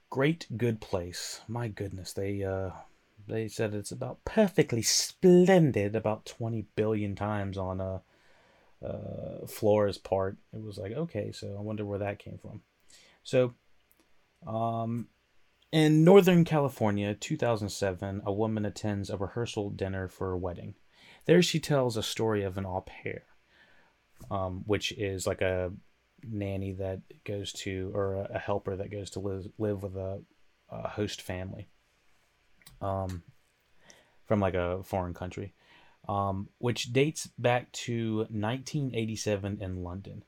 Great 0.09 0.47
Good 0.57 0.81
Place." 0.81 1.41
My 1.47 1.67
goodness, 1.67 2.13
they 2.13 2.43
uh, 2.43 2.71
they 3.27 3.47
said 3.47 3.75
it's 3.75 3.91
about 3.91 4.25
perfectly 4.25 4.81
splendid 4.81 5.95
about 5.95 6.25
twenty 6.25 6.65
billion 6.75 7.15
times 7.15 7.57
on 7.57 7.79
uh 7.79 7.99
uh, 8.83 9.45
Flora's 9.47 9.97
part, 9.97 10.37
it 10.53 10.61
was 10.61 10.77
like, 10.77 10.91
okay, 10.91 11.31
so 11.31 11.55
I 11.57 11.61
wonder 11.61 11.85
where 11.85 11.99
that 11.99 12.19
came 12.19 12.37
from. 12.37 12.61
So, 13.23 13.53
um, 14.45 15.07
in 15.71 16.03
Northern 16.03 16.43
California, 16.43 17.15
2007, 17.15 18.21
a 18.25 18.31
woman 18.31 18.65
attends 18.65 19.09
a 19.09 19.17
rehearsal 19.17 19.69
dinner 19.71 20.07
for 20.07 20.31
a 20.31 20.37
wedding. 20.37 20.75
There, 21.25 21.41
she 21.41 21.59
tells 21.59 21.97
a 21.97 22.03
story 22.03 22.43
of 22.43 22.57
an 22.57 22.65
au 22.65 22.81
pair, 22.81 23.23
um, 24.29 24.63
which 24.67 24.91
is 24.91 25.25
like 25.25 25.41
a 25.41 25.71
nanny 26.23 26.73
that 26.73 27.01
goes 27.23 27.53
to, 27.53 27.91
or 27.95 28.27
a, 28.29 28.37
helper 28.37 28.75
that 28.75 28.91
goes 28.91 29.09
to 29.11 29.19
live, 29.19 29.47
live 29.57 29.83
with 29.83 29.95
a, 29.95 30.21
a 30.69 30.89
host 30.89 31.21
family 31.21 31.69
um, 32.81 33.23
from 34.25 34.39
like 34.39 34.53
a 34.53 34.83
foreign 34.83 35.13
country 35.13 35.53
um, 36.07 36.49
which 36.57 36.93
dates 36.93 37.27
back 37.37 37.71
to 37.71 38.17
1987 38.29 39.59
in 39.61 39.83
London. 39.83 40.23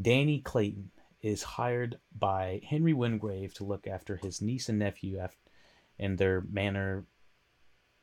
Danny 0.00 0.40
Clayton 0.40 0.90
is 1.22 1.42
hired 1.42 1.98
by 2.16 2.60
Henry 2.66 2.92
Wingrave 2.92 3.54
to 3.54 3.64
look 3.64 3.86
after 3.86 4.16
his 4.16 4.40
niece 4.40 4.68
and 4.68 4.78
nephew 4.78 5.20
in 5.98 6.16
their 6.16 6.42
manor, 6.50 7.04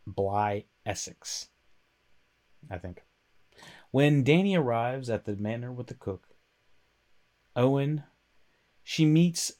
Bly, 0.06 0.66
Essex. 0.86 1.50
I 2.70 2.78
think. 2.78 3.04
When 3.92 4.24
Danny 4.24 4.56
arrives 4.56 5.10
at 5.10 5.26
the 5.26 5.36
manor 5.36 5.72
with 5.72 5.88
the 5.88 5.94
cook, 5.94 6.28
Owen, 7.56 8.04
she 8.84 9.06
meets 9.06 9.54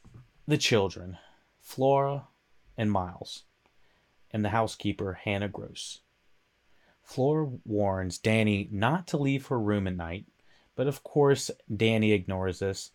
the 0.48 0.58
children, 0.58 1.18
Flora 1.62 2.28
and 2.78 2.92
Miles, 2.92 3.44
and 4.32 4.46
the 4.46 4.50
housekeeper, 4.50 5.14
Hannah 5.14 5.48
Grose. 5.48 6.02
Flora 7.08 7.50
warns 7.64 8.18
Danny 8.18 8.68
not 8.70 9.08
to 9.08 9.18
leave 9.18 9.48
her 9.48 9.58
room 9.58 9.88
at 9.88 9.96
night, 9.96 10.26
but 10.76 10.88
of 10.88 11.04
course, 11.04 11.50
Danny 11.74 12.12
ignores 12.12 12.60
this. 12.60 12.92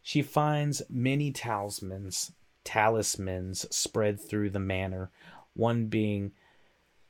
She 0.00 0.22
finds 0.22 0.80
many 0.88 1.32
talismans, 1.32 2.32
talismans 2.62 3.66
spread 3.74 4.20
through 4.20 4.50
the 4.50 4.60
manor, 4.60 5.10
one 5.54 5.86
being 5.86 6.32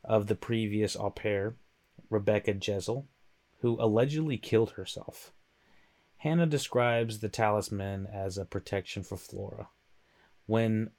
of 0.03 0.27
the 0.27 0.35
previous 0.35 0.97
au 0.97 1.11
pair, 1.11 1.55
Rebecca 2.09 2.55
Jessel, 2.55 3.07
who 3.61 3.77
allegedly 3.79 4.39
killed 4.39 4.71
herself. 4.71 5.33
Hannah 6.17 6.47
describes 6.47 7.19
the 7.19 7.29
talisman 7.29 8.07
as 8.07 8.39
a 8.39 8.47
protection 8.47 9.03
for 9.03 9.19
Flora. 9.19 9.69
When 10.47 10.93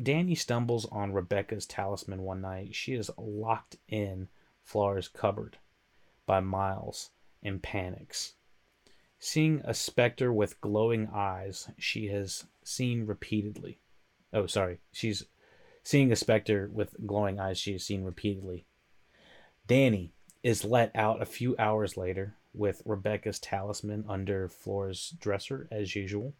Danny 0.00 0.36
stumbles 0.36 0.86
on 0.86 1.12
Rebecca's 1.12 1.66
talisman 1.66 2.22
one 2.22 2.40
night, 2.40 2.76
she 2.76 2.94
is 2.94 3.10
locked 3.18 3.76
in 3.88 4.28
Flora's 4.62 5.08
cupboard 5.08 5.58
by 6.26 6.40
Miles 6.40 7.10
and 7.42 7.62
panics. 7.62 8.34
Seeing 9.18 9.60
a 9.64 9.74
specter 9.74 10.32
with 10.32 10.60
glowing 10.60 11.08
eyes 11.12 11.68
she 11.78 12.08
has 12.08 12.44
seen 12.64 13.06
repeatedly. 13.06 13.80
Oh, 14.32 14.46
sorry. 14.46 14.78
She's 14.92 15.26
seeing 15.82 16.10
a 16.10 16.16
specter 16.16 16.70
with 16.72 16.96
glowing 17.06 17.38
eyes 17.38 17.58
she 17.58 17.72
has 17.72 17.84
seen 17.84 18.02
repeatedly. 18.02 18.66
Danny 19.66 20.12
is 20.42 20.64
let 20.64 20.94
out 20.94 21.22
a 21.22 21.26
few 21.26 21.54
hours 21.58 21.96
later 21.96 22.36
with 22.52 22.82
Rebecca's 22.84 23.38
talisman 23.38 24.04
under 24.08 24.48
Flora's 24.48 25.14
dresser 25.18 25.68
as 25.70 25.94
usual. 25.94 26.34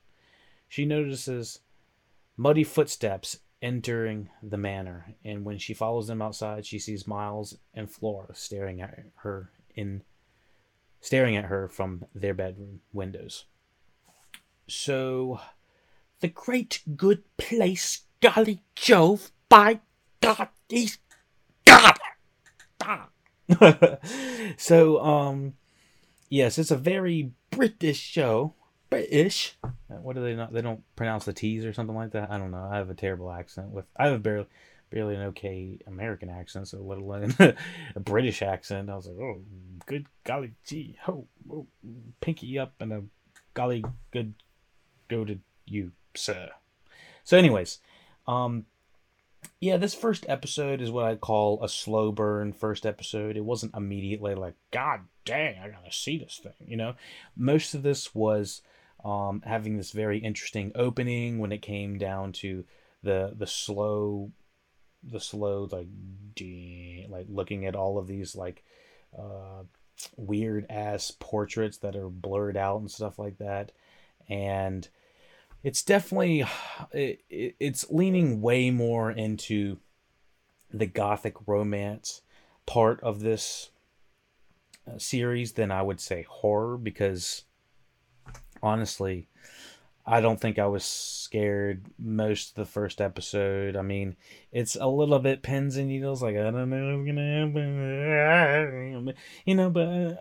She 0.68 0.84
notices 0.84 1.60
muddy 2.36 2.64
footsteps 2.64 3.38
entering 3.62 4.28
the 4.42 4.59
manor, 4.59 5.14
and 5.25 5.45
when 5.45 5.57
she 5.57 5.73
follows 5.73 6.09
them 6.09 6.21
outside, 6.21 6.66
she 6.66 6.78
sees 6.78 7.07
Miles 7.07 7.57
and 7.73 7.90
Flora 7.90 8.35
staring 8.35 8.83
at 8.83 8.99
her 9.16 9.50
in 9.75 10.02
staring 11.00 11.37
at 11.37 11.47
her 11.47 11.69
from 11.69 12.04
their 12.14 12.35
bedroom 12.35 12.81
windows. 12.92 13.47
So, 14.69 15.40
the 16.21 16.28
great 16.28 16.83
good 16.97 17.23
place, 17.37 18.02
golly 18.21 18.62
Jove, 18.75 19.33
by 19.49 19.81
God, 20.21 20.49
he's 20.69 20.99
God. 21.64 21.99
so, 24.57 25.00
um, 25.00 25.54
yes, 26.28 26.59
it's 26.59 26.71
a 26.71 26.76
very 26.76 27.33
British 27.50 27.99
show 27.99 28.54
British. 28.92 29.56
What 29.88 30.16
do 30.16 30.22
they 30.22 30.34
not? 30.34 30.52
They 30.52 30.62
don't 30.62 30.82
pronounce 30.96 31.25
the 31.25 31.32
T's 31.32 31.64
or 31.64 31.72
something 31.72 31.96
like 31.96 32.12
that. 32.12 32.30
I 32.30 32.38
don't 32.38 32.50
know. 32.50 32.68
I 32.70 32.76
have 32.76 32.90
a 32.90 32.94
terrible 32.94 33.30
accent 33.30 33.70
with. 33.70 33.87
I 33.96 34.08
have 34.08 34.22
barely, 34.22 34.46
barely 34.90 35.14
an 35.14 35.22
okay 35.28 35.78
American 35.87 36.28
accent, 36.28 36.68
so 36.68 36.78
let 36.78 36.99
alone 36.99 37.34
a 37.94 38.00
British 38.00 38.42
accent. 38.42 38.90
I 38.90 38.96
was 38.96 39.06
like, 39.06 39.18
oh, 39.18 39.40
good 39.87 40.06
golly 40.25 40.52
gee, 40.64 40.96
ho, 41.02 41.26
oh, 41.50 41.66
pinky 42.20 42.58
up 42.58 42.75
and 42.80 42.92
a 42.92 43.02
golly 43.54 43.84
good 44.11 44.34
go 45.08 45.25
to 45.25 45.38
you, 45.66 45.92
sir. 46.14 46.50
So, 47.25 47.38
anyways, 47.38 47.78
um, 48.26 48.66
yeah, 49.61 49.76
this 49.76 49.94
first 49.94 50.26
episode 50.28 50.80
is 50.80 50.90
what 50.90 51.04
I 51.04 51.14
call 51.14 51.62
a 51.62 51.68
slow 51.68 52.12
burn 52.12 52.52
first 52.52 52.84
episode. 52.84 53.37
It 53.37 53.44
wasn't 53.44 53.75
immediately 53.75 54.34
like, 54.34 54.54
God 54.70 55.00
dang, 55.25 55.58
I 55.58 55.68
gotta 55.68 55.92
see 55.92 56.18
this 56.18 56.40
thing, 56.42 56.52
you 56.66 56.76
know? 56.76 56.94
Most 57.37 57.75
of 57.75 57.82
this 57.82 58.14
was 58.14 58.62
um, 59.04 59.42
having 59.44 59.76
this 59.76 59.92
very 59.92 60.18
interesting 60.18 60.73
opening 60.75 61.38
when 61.38 61.52
it 61.52 61.62
came 61.62 61.99
down 61.99 62.32
to 62.32 62.64
the 63.02 63.35
the 63.37 63.47
slow 63.47 64.30
the 65.02 65.21
slow 65.21 65.68
like 65.73 65.88
like 67.09 67.26
looking 67.28 67.66
at 67.66 67.75
all 67.75 67.99
of 67.99 68.06
these 68.06 68.37
like 68.37 68.62
uh, 69.18 69.62
weird 70.16 70.66
ass 70.71 71.12
portraits 71.18 71.78
that 71.78 71.97
are 71.97 72.09
blurred 72.09 72.56
out 72.56 72.80
and 72.80 72.90
stuff 72.90 73.18
like 73.18 73.38
that. 73.38 73.73
And 74.28 74.88
it's 75.62 75.82
definitely 75.82 76.44
it, 76.92 77.21
it's 77.28 77.90
leaning 77.90 78.40
way 78.40 78.71
more 78.71 79.11
into 79.11 79.78
the 80.73 80.87
gothic 80.87 81.35
romance 81.47 82.23
part 82.64 83.00
of 83.00 83.21
this 83.21 83.71
uh, 84.88 84.99
series 84.99 85.52
than 85.52 85.71
I 85.71 85.82
would 85.82 86.00
say 86.00 86.23
horror 86.28 86.76
because 86.78 87.44
honestly 88.62 89.28
I 90.04 90.21
don't 90.21 90.40
think 90.40 90.59
I 90.59 90.66
was 90.66 90.85
scared 90.85 91.85
most 91.97 92.50
of 92.50 92.54
the 92.57 92.64
first 92.64 93.00
episode. 93.00 93.76
I 93.76 93.83
mean, 93.83 94.16
it's 94.50 94.75
a 94.75 94.88
little 94.88 95.21
bit 95.21 95.42
pins 95.42 95.76
and 95.76 95.88
needles, 95.88 96.23
like 96.23 96.37
I 96.37 96.50
don't 96.50 96.71
know 96.71 96.97
what's 96.97 97.07
gonna 97.07 97.47
happen, 97.47 99.14
you 99.47 99.54
know. 99.54 99.71
But 99.71 99.87
uh, 99.87 100.14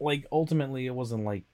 like 0.00 0.26
ultimately, 0.32 0.86
it 0.86 0.94
wasn't 0.94 1.24
like 1.24 1.44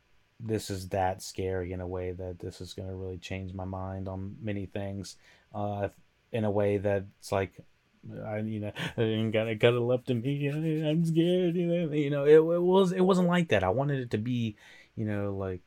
this 0.41 0.71
is 0.71 0.89
that 0.91 1.23
scary 1.23 1.73
in 1.73 1.81
a 1.81 1.87
way 1.87 2.13
that 2.13 2.39
this 2.39 2.61
is 2.61 2.75
to 2.75 2.83
really 2.83 3.19
change 3.19 3.53
my 3.53 3.65
mind 3.65 4.09
on 4.09 4.37
many 4.41 4.67
things 4.67 5.17
uh, 5.55 5.89
in 6.33 6.45
a 6.45 6.51
way 6.51 6.79
that's 6.79 7.33
like 7.33 7.53
I 8.27 8.39
you 8.39 8.61
know 8.61 8.73
I 8.97 9.03
ain't 9.03 9.33
got 9.33 9.49
it 9.49 9.65
up 9.65 10.05
to 10.07 10.15
me 10.15 10.49
I'm 10.49 11.05
scared 11.05 11.57
you 11.57 11.67
know 11.67 11.93
you 11.93 12.11
know 12.11 12.25
it, 12.25 12.37
it 12.37 12.63
was 12.63 12.93
it 12.93 13.01
wasn't 13.01 13.29
like 13.29 13.49
that 13.49 13.65
I 13.65 13.71
wanted 13.71 14.01
it 14.01 14.11
to 14.11 14.19
be 14.19 14.57
you 14.95 15.07
know 15.07 15.35
like 15.35 15.63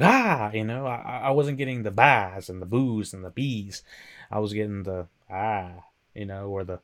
ah 0.00 0.50
you 0.52 0.64
know 0.64 0.86
I, 0.86 1.22
I 1.24 1.30
wasn't 1.30 1.58
getting 1.58 1.82
the 1.82 1.90
bas 1.90 2.48
and 2.48 2.60
the 2.60 2.66
boos 2.66 3.12
and 3.14 3.24
the 3.24 3.30
bees 3.30 3.82
I 4.30 4.38
was 4.38 4.52
getting 4.52 4.82
the 4.82 5.06
ah 5.30 5.70
you 6.14 6.26
know 6.26 6.48
or 6.48 6.64
the 6.64 6.80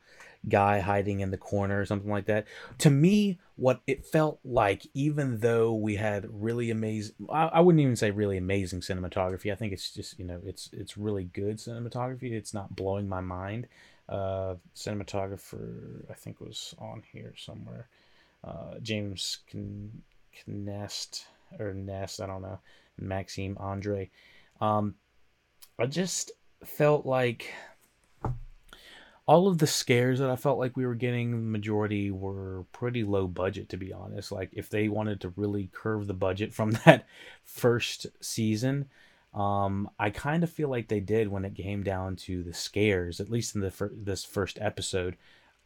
guy 0.48 0.80
hiding 0.80 1.20
in 1.20 1.30
the 1.30 1.36
corner 1.36 1.80
or 1.80 1.86
something 1.86 2.10
like 2.10 2.26
that. 2.26 2.46
To 2.78 2.90
me, 2.90 3.38
what 3.56 3.80
it 3.86 4.06
felt 4.06 4.40
like, 4.44 4.86
even 4.94 5.40
though 5.40 5.74
we 5.74 5.96
had 5.96 6.26
really 6.30 6.70
amazing, 6.70 7.14
I, 7.30 7.46
I 7.46 7.60
wouldn't 7.60 7.82
even 7.82 7.96
say 7.96 8.10
really 8.10 8.38
amazing 8.38 8.80
cinematography. 8.80 9.52
I 9.52 9.54
think 9.54 9.72
it's 9.72 9.92
just 9.92 10.18
you 10.18 10.24
know 10.24 10.40
it's 10.44 10.70
it's 10.72 10.96
really 10.96 11.24
good 11.24 11.58
cinematography. 11.58 12.32
It's 12.32 12.54
not 12.54 12.74
blowing 12.74 13.08
my 13.08 13.20
mind. 13.20 13.66
Uh, 14.08 14.56
cinematographer, 14.74 16.10
I 16.10 16.14
think 16.14 16.40
was 16.40 16.74
on 16.78 17.02
here 17.12 17.32
somewhere. 17.36 17.88
Uh, 18.42 18.78
James 18.82 19.38
Kniest 20.48 21.26
or 21.58 21.74
Nest, 21.74 22.20
I 22.20 22.26
don't 22.26 22.42
know, 22.42 22.60
Maxime 22.98 23.56
Andre. 23.58 24.10
Um, 24.60 24.94
I 25.78 25.86
just 25.86 26.32
felt 26.64 27.06
like 27.06 27.52
all 29.26 29.46
of 29.46 29.58
the 29.58 29.66
scares 29.66 30.18
that 30.18 30.28
I 30.28 30.36
felt 30.36 30.58
like 30.58 30.76
we 30.76 30.84
were 30.84 30.94
getting, 30.94 31.30
the 31.30 31.36
majority 31.36 32.10
were 32.10 32.64
pretty 32.72 33.04
low 33.04 33.26
budget, 33.28 33.68
to 33.68 33.76
be 33.76 33.92
honest. 33.92 34.32
Like, 34.32 34.50
if 34.52 34.68
they 34.68 34.88
wanted 34.88 35.20
to 35.20 35.32
really 35.36 35.70
curve 35.72 36.06
the 36.06 36.14
budget 36.14 36.52
from 36.52 36.70
that 36.84 37.06
first 37.44 38.08
season, 38.20 38.86
um, 39.32 39.88
I 39.98 40.10
kind 40.10 40.42
of 40.42 40.50
feel 40.50 40.68
like 40.68 40.88
they 40.88 41.00
did 41.00 41.28
when 41.28 41.44
it 41.44 41.54
came 41.54 41.84
down 41.84 42.16
to 42.16 42.42
the 42.42 42.52
scares, 42.52 43.20
at 43.20 43.30
least 43.30 43.54
in 43.54 43.60
the 43.60 43.70
fir- 43.70 43.92
this 43.94 44.24
first 44.24 44.58
episode. 44.60 45.16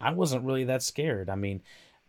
I 0.01 0.11
wasn't 0.13 0.45
really 0.45 0.65
that 0.65 0.83
scared. 0.83 1.31
I 1.31 1.35
mean, 1.35 1.63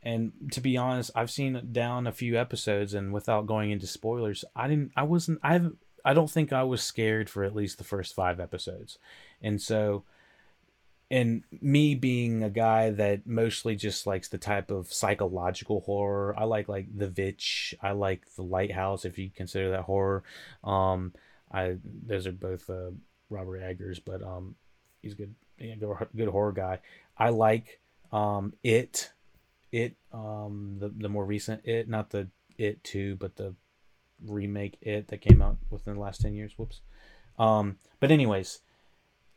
and 0.05 0.31
to 0.51 0.61
be 0.61 0.77
honest, 0.77 1.11
I've 1.15 1.31
seen 1.31 1.69
down 1.71 2.07
a 2.07 2.11
few 2.11 2.37
episodes, 2.37 2.93
and 2.93 3.11
without 3.11 3.47
going 3.47 3.71
into 3.71 3.87
spoilers, 3.87 4.45
I 4.55 4.67
didn't, 4.67 4.91
I 4.95 5.03
wasn't, 5.03 5.39
I 5.43 5.53
haven't, 5.53 5.77
I 6.05 6.13
don't 6.13 6.29
think 6.29 6.53
I 6.53 6.63
was 6.63 6.81
scared 6.83 7.29
for 7.29 7.43
at 7.43 7.55
least 7.55 7.77
the 7.77 7.83
first 7.83 8.15
five 8.15 8.39
episodes, 8.39 8.97
and 9.41 9.61
so 9.61 10.03
and 11.11 11.43
me 11.61 11.93
being 11.93 12.43
a 12.43 12.49
guy 12.49 12.89
that 12.89 13.27
mostly 13.27 13.75
just 13.75 14.07
likes 14.07 14.27
the 14.27 14.39
type 14.39 14.71
of 14.71 14.91
psychological 14.91 15.81
horror 15.81 16.33
i 16.35 16.43
like 16.45 16.67
like 16.67 16.87
the 16.97 17.07
vitch 17.07 17.75
i 17.79 17.91
like 17.91 18.23
the 18.35 18.41
lighthouse 18.41 19.05
if 19.05 19.19
you 19.19 19.29
consider 19.29 19.69
that 19.69 19.83
horror. 19.83 20.23
Um 20.63 21.13
i 21.51 21.77
those 21.83 22.25
are 22.25 22.31
both 22.31 22.67
uh, 22.71 22.89
robert 23.29 23.59
eggers 23.59 23.99
but 23.99 24.23
um 24.23 24.55
he's 25.03 25.13
good 25.13 25.35
yeah, 25.57 25.75
good, 25.75 25.95
good 26.15 26.27
horror 26.27 26.51
guy. 26.51 26.79
I 27.17 27.29
like 27.29 27.79
um 28.11 28.53
it 28.63 29.11
it 29.71 29.95
um 30.13 30.77
the, 30.79 30.89
the 30.89 31.09
more 31.09 31.25
recent 31.25 31.61
it 31.65 31.89
not 31.89 32.09
the 32.09 32.27
it 32.57 32.83
2 32.83 33.15
but 33.15 33.35
the 33.35 33.53
remake 34.25 34.77
it 34.81 35.07
that 35.09 35.21
came 35.21 35.41
out 35.41 35.57
within 35.69 35.95
the 35.95 35.99
last 35.99 36.21
10 36.21 36.33
years 36.33 36.53
whoops 36.57 36.81
um 37.37 37.77
but 37.99 38.11
anyways 38.11 38.59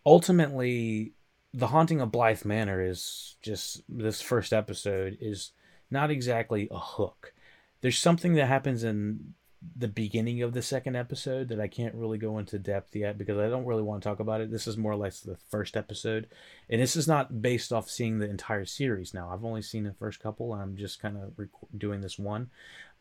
ultimately 0.07 1.13
the 1.53 1.69
haunting 1.69 2.01
of 2.01 2.13
blythe 2.13 2.45
Manor 2.45 2.81
is 2.81 3.37
just 3.43 3.83
this 3.89 4.21
first 4.21 4.53
episode 4.53 5.19
is 5.21 5.53
not 5.91 6.11
exactly 6.11 6.69
a 6.71 6.79
hook. 6.79 7.33
There's 7.81 7.99
something 7.99 8.35
that 8.35 8.47
happens 8.47 8.85
in 8.85 9.35
the 9.77 9.89
beginning 9.89 10.43
of 10.43 10.53
the 10.53 10.63
second 10.63 10.95
episode 10.95 11.49
that 11.49 11.61
I 11.61 11.67
can't 11.67 11.95
really 11.95 12.19
go 12.19 12.39
into 12.39 12.59
depth 12.59 12.95
yet 12.95 13.19
because 13.19 13.39
I 13.39 13.49
don't 13.49 13.67
really 13.67 13.83
want 13.83 14.03
to 14.03 14.09
talk 14.09 14.21
about 14.21 14.41
it. 14.41 14.51
This 14.51 14.69
is 14.69 14.77
more 14.77 14.93
or 14.93 14.97
less 14.97 15.21
the 15.21 15.37
first 15.49 15.77
episode, 15.77 16.29
and 16.71 16.81
this 16.81 16.95
is 16.95 17.09
not 17.09 17.43
based 17.43 17.73
off 17.73 17.91
seeing 17.91 18.19
the 18.19 18.31
entire 18.31 18.65
series. 18.65 19.13
Now 19.13 19.31
I've 19.33 19.45
only 19.45 19.63
seen 19.63 19.85
the 19.85 19.93
first 19.93 20.21
couple. 20.21 20.53
I'm 20.53 20.77
just 20.77 21.01
kind 21.01 21.17
of 21.17 21.33
rec- 21.37 21.49
doing 21.77 22.01
this 22.01 22.19
one, 22.19 22.51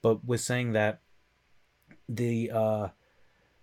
but 0.01 0.25
with 0.25 0.41
saying 0.41 0.71
that 0.73 1.01
the 2.09 2.49
uh, 2.51 2.87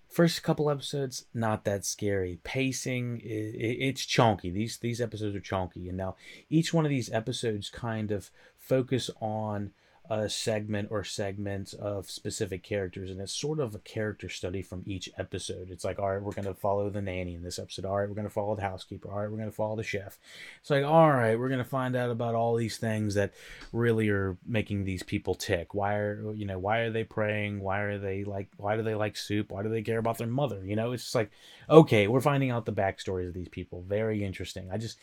first 0.09 0.45
couple 0.45 0.71
episodes 0.71 1.25
not 1.35 1.65
that 1.65 1.85
scary 1.85 2.39
pacing 2.45 3.21
it's 3.25 4.07
chunky 4.07 4.49
these 4.49 4.79
these 4.79 5.01
episodes 5.01 5.35
are 5.35 5.41
chunky 5.41 5.89
and 5.89 5.99
now 5.99 6.15
each 6.49 6.73
one 6.73 6.85
of 6.85 6.91
these 6.91 7.11
episodes 7.13 7.69
kind 7.69 8.13
of 8.13 8.31
focus 8.57 9.11
on 9.21 9.73
a 10.11 10.29
segment 10.29 10.89
or 10.91 11.03
segments 11.03 11.73
of 11.73 12.11
specific 12.11 12.63
characters 12.63 13.11
and 13.11 13.23
it's 13.23 13.33
sort 13.33 13.59
of 13.59 13.75
a 13.75 13.79
character 13.79 14.29
study 14.29 14.61
from 14.61 14.83
each 14.85 15.09
episode. 15.17 15.71
It's 15.71 15.85
like 15.85 15.99
all 15.99 16.11
right 16.11 16.23
we're 16.23 16.33
going 16.33 16.45
to 16.45 16.53
follow 16.53 16.91
the 16.91 17.01
nanny 17.01 17.35
in 17.35 17.43
this 17.43 17.59
episode. 17.59 17.87
All 17.87 17.97
right 17.97 18.09
we're 18.09 18.15
going 18.15 18.27
to 18.27 18.33
follow 18.33 18.55
the 18.55 18.63
housekeeper. 18.63 19.11
All 19.11 19.21
right 19.21 19.31
we're 19.31 19.39
going 19.39 19.49
to 19.49 19.57
follow 19.57 19.77
the 19.77 19.83
chef. 19.83 20.19
It's 20.61 20.69
like 20.69 20.85
all 20.85 21.11
right 21.11 21.39
we're 21.39 21.49
going 21.49 21.59
to 21.59 21.65
find 21.65 21.97
out 21.97 22.11
about 22.11 22.35
all 22.35 22.55
these 22.55 22.77
things 22.77 23.15
that 23.15 23.33
really 23.73 24.11
are 24.11 24.37
making 24.47 24.85
these 24.85 25.03
people 25.03 25.35
tick. 25.35 25.73
Why 25.73 25.95
are 25.95 26.35
you 26.35 26.45
know 26.45 26.59
why 26.59 26.81
are 26.81 26.91
they 26.91 27.05
praying? 27.05 27.61
Why 27.61 27.81
are 27.81 27.99
they 27.99 28.25
like 28.25 28.49
why 28.59 28.77
do 28.77 28.83
they 28.83 28.95
like 28.95 29.17
soup? 29.17 29.53
Why 29.53 29.63
do 29.63 29.71
they 29.71 29.83
care 29.83 29.99
about 29.99 30.19
their 30.19 30.27
mother? 30.27 30.67
You 30.67 30.77
know 30.77 30.93
it's 30.93 31.05
just 31.05 31.15
like 31.15 31.31
okay 31.71 32.09
we're 32.09 32.21
finding 32.21 32.51
out 32.51 32.67
the 32.67 32.73
backstories 32.73 33.29
of 33.29 33.35
these 33.35 33.49
people. 33.49 33.83
Very 33.89 34.23
interesting. 34.23 34.69
I 34.71 34.77
just 34.77 34.99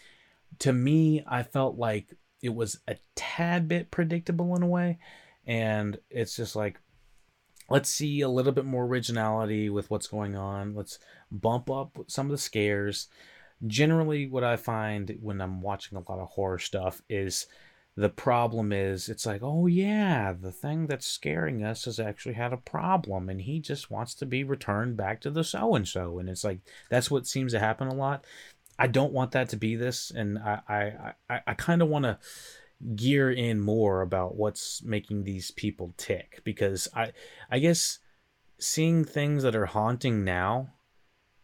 to 0.60 0.74
me 0.74 1.24
i 1.28 1.44
felt 1.44 1.78
like 1.78 2.14
it 2.42 2.54
was 2.54 2.80
a 2.88 2.96
tad 3.16 3.68
bit 3.68 3.92
predictable 3.92 4.56
in 4.56 4.64
a 4.64 4.68
way 4.68 4.98
and 5.46 5.98
it's 6.10 6.36
just 6.36 6.56
like 6.56 6.80
let's 7.70 7.90
see 7.90 8.22
a 8.22 8.30
little 8.30 8.52
bit 8.52 8.66
more 8.66 8.86
originality 8.86 9.70
with 9.70 9.90
what's 9.90 10.08
going 10.08 10.36
on. 10.36 10.76
Let's 10.76 11.00
bump 11.32 11.70
up 11.70 11.98
some 12.08 12.26
of 12.28 12.32
the 12.32 12.38
scares. 12.38 13.08
Generally 13.66 14.28
what 14.28 14.44
i 14.44 14.58
find 14.58 15.16
when 15.22 15.40
i'm 15.40 15.62
watching 15.62 15.96
a 15.96 16.12
lot 16.12 16.20
of 16.20 16.30
horror 16.30 16.58
stuff 16.58 17.04
is 17.08 17.46
the 17.96 18.10
problem 18.10 18.72
is 18.72 19.08
it's 19.08 19.28
like 19.28 19.42
oh 19.44 19.68
yeah 19.68 20.34
the 20.34 20.52
thing 20.52 20.88
that's 20.88 21.06
scaring 21.06 21.64
us 21.64 21.86
has 21.86 22.00
actually 22.00 22.34
had 22.34 22.54
a 22.54 22.58
problem 22.58 23.30
and 23.30 23.42
he 23.42 23.60
just 23.60 23.92
wants 23.92 24.16
to 24.16 24.26
be 24.26 24.44
returned 24.44 24.98
back 24.98 25.22
to 25.22 25.30
the 25.30 25.44
so 25.44 25.76
and 25.76 25.88
so 25.88 26.18
and 26.18 26.28
it's 26.28 26.44
like 26.44 26.60
that's 26.90 27.12
what 27.12 27.28
seems 27.28 27.52
to 27.52 27.60
happen 27.60 27.88
a 27.88 27.94
lot 27.94 28.26
I 28.80 28.88
don't 28.88 29.14
want 29.14 29.32
that 29.32 29.50
to 29.50 29.58
be 29.58 29.76
this, 29.76 30.12
and 30.12 30.40
I 30.40 30.62
I 30.68 31.14
I, 31.30 31.42
I 31.48 31.54
kind 31.54 31.82
of 31.82 31.88
want 31.88 32.06
to 32.06 32.20
gear 32.96 33.32
in 33.32 33.60
more 33.60 34.02
about 34.02 34.36
what's 34.36 34.82
making 34.84 35.24
these 35.24 35.52
people 35.52 35.94
tick 35.98 36.42
because 36.44 36.88
I 36.96 37.12
I 37.50 37.60
guess 37.60 38.00
seeing 38.58 39.04
things 39.04 39.44
that 39.44 39.56
are 39.56 39.68
haunting 39.68 40.24
now 40.24 40.74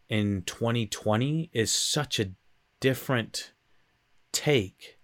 in 0.08 0.42
2020 0.46 1.50
is 1.52 1.70
such 1.70 2.18
a 2.18 2.30
different 2.80 3.52
take 4.32 4.98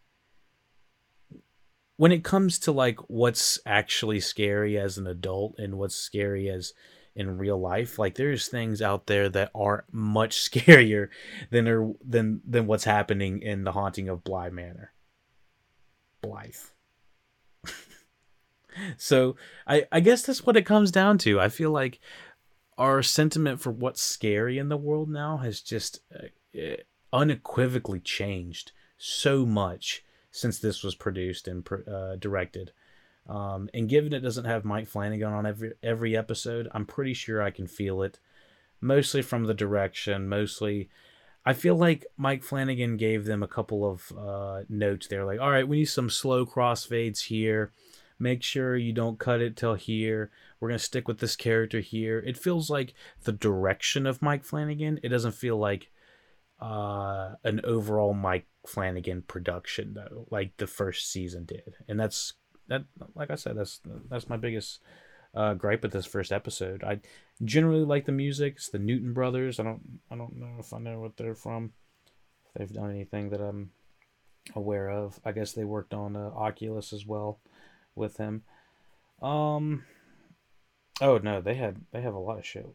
when 1.96 2.12
it 2.12 2.24
comes 2.24 2.58
to 2.58 2.72
like 2.72 2.98
what's 3.08 3.58
actually 3.64 4.20
scary 4.20 4.78
as 4.78 4.98
an 4.98 5.06
adult 5.06 5.54
and 5.58 5.78
what's 5.78 5.96
scary 5.96 6.48
as 6.48 6.72
in 7.16 7.38
real 7.38 7.58
life. 7.58 7.98
Like 7.98 8.14
there's 8.14 8.48
things 8.48 8.82
out 8.82 9.06
there 9.06 9.28
that 9.28 9.50
are 9.54 9.84
much 9.92 10.36
scarier 10.50 11.08
than 11.50 11.68
are 11.68 11.92
than 12.04 12.40
than 12.46 12.66
what's 12.66 12.84
happening 12.84 13.42
in 13.42 13.64
the 13.64 13.72
haunting 13.72 14.08
of 14.08 14.24
Bly 14.24 14.50
Manor. 14.50 14.92
Blythe. 16.20 16.54
so 18.96 19.36
I 19.66 19.86
I 19.92 20.00
guess 20.00 20.22
that's 20.22 20.46
what 20.46 20.56
it 20.56 20.66
comes 20.66 20.90
down 20.90 21.18
to. 21.18 21.40
I 21.40 21.48
feel 21.48 21.70
like 21.70 22.00
our 22.76 23.02
sentiment 23.02 23.60
for 23.60 23.70
what's 23.70 24.02
scary 24.02 24.58
in 24.58 24.68
the 24.68 24.76
world 24.76 25.08
now 25.08 25.36
has 25.36 25.60
just 25.60 26.00
uh, 26.12 26.76
unequivocally 27.12 28.00
changed 28.00 28.72
so 28.98 29.46
much 29.46 30.04
since 30.32 30.58
this 30.58 30.82
was 30.82 30.96
produced 30.96 31.46
and 31.46 31.66
uh, 31.86 32.16
directed. 32.16 32.72
Um, 33.26 33.70
and 33.72 33.88
given 33.88 34.12
it 34.12 34.20
doesn't 34.20 34.44
have 34.44 34.64
Mike 34.64 34.86
Flanagan 34.86 35.32
on 35.32 35.46
every 35.46 35.72
every 35.82 36.16
episode, 36.16 36.68
I'm 36.72 36.86
pretty 36.86 37.14
sure 37.14 37.42
I 37.42 37.50
can 37.50 37.66
feel 37.66 38.02
it. 38.02 38.18
Mostly 38.80 39.22
from 39.22 39.44
the 39.44 39.54
direction, 39.54 40.28
mostly. 40.28 40.90
I 41.46 41.52
feel 41.52 41.74
like 41.74 42.06
Mike 42.16 42.42
Flanagan 42.42 42.96
gave 42.96 43.26
them 43.26 43.42
a 43.42 43.48
couple 43.48 43.84
of 43.84 44.12
uh, 44.16 44.62
notes 44.68 45.08
there, 45.08 45.26
like, 45.26 45.40
all 45.40 45.50
right, 45.50 45.68
we 45.68 45.80
need 45.80 45.84
some 45.86 46.08
slow 46.08 46.46
crossfades 46.46 47.24
here. 47.24 47.72
Make 48.18 48.42
sure 48.42 48.76
you 48.76 48.92
don't 48.92 49.18
cut 49.18 49.42
it 49.42 49.56
till 49.56 49.74
here. 49.74 50.30
We're 50.60 50.68
gonna 50.68 50.78
stick 50.78 51.08
with 51.08 51.18
this 51.18 51.36
character 51.36 51.80
here. 51.80 52.18
It 52.18 52.38
feels 52.38 52.70
like 52.70 52.94
the 53.24 53.32
direction 53.32 54.06
of 54.06 54.22
Mike 54.22 54.44
Flanagan. 54.44 55.00
It 55.02 55.08
doesn't 55.08 55.32
feel 55.32 55.58
like 55.58 55.90
uh, 56.60 57.34
an 57.42 57.60
overall 57.64 58.14
Mike 58.14 58.46
Flanagan 58.66 59.22
production 59.22 59.94
though, 59.94 60.26
like 60.30 60.56
the 60.56 60.66
first 60.66 61.10
season 61.10 61.44
did, 61.44 61.74
and 61.88 61.98
that's 61.98 62.34
that. 62.68 62.84
Like 63.14 63.30
I 63.30 63.34
said, 63.34 63.56
that's 63.56 63.80
that's 64.08 64.28
my 64.28 64.36
biggest 64.36 64.80
uh, 65.34 65.54
gripe 65.54 65.82
with 65.82 65.92
this 65.92 66.06
first 66.06 66.32
episode. 66.32 66.84
I 66.84 67.00
generally 67.44 67.84
like 67.84 68.06
the 68.06 68.12
music. 68.12 68.54
It's 68.56 68.68
the 68.68 68.78
Newton 68.78 69.12
Brothers. 69.12 69.58
I 69.60 69.64
don't 69.64 70.00
I 70.10 70.16
don't 70.16 70.36
know 70.36 70.56
if 70.58 70.72
I 70.72 70.78
know 70.78 71.00
what 71.00 71.16
they're 71.16 71.34
from. 71.34 71.72
If 72.46 72.54
they've 72.54 72.72
done 72.72 72.90
anything 72.90 73.30
that 73.30 73.40
I'm 73.40 73.70
aware 74.54 74.90
of. 74.90 75.18
I 75.24 75.32
guess 75.32 75.52
they 75.52 75.64
worked 75.64 75.94
on 75.94 76.16
uh, 76.16 76.30
Oculus 76.34 76.92
as 76.92 77.06
well 77.06 77.40
with 77.94 78.16
him. 78.16 78.42
Um. 79.22 79.84
Oh 81.00 81.18
no, 81.18 81.40
they 81.40 81.54
had 81.54 81.80
they 81.92 82.02
have 82.02 82.14
a 82.14 82.18
lot 82.18 82.38
of 82.38 82.46
shit 82.46 82.66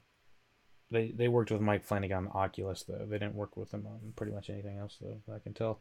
they 0.92 1.12
they 1.12 1.28
worked 1.28 1.52
with 1.52 1.62
Mike 1.62 1.84
Flanagan 1.84 2.28
on 2.28 2.32
Oculus 2.34 2.84
though. 2.84 3.06
They 3.08 3.18
didn't 3.18 3.36
work 3.36 3.56
with 3.56 3.74
him 3.74 3.86
on 3.88 4.14
pretty 4.16 4.32
much 4.32 4.50
anything 4.50 4.78
else 4.78 4.98
though. 5.00 5.22
I 5.34 5.40
can 5.40 5.54
tell. 5.54 5.80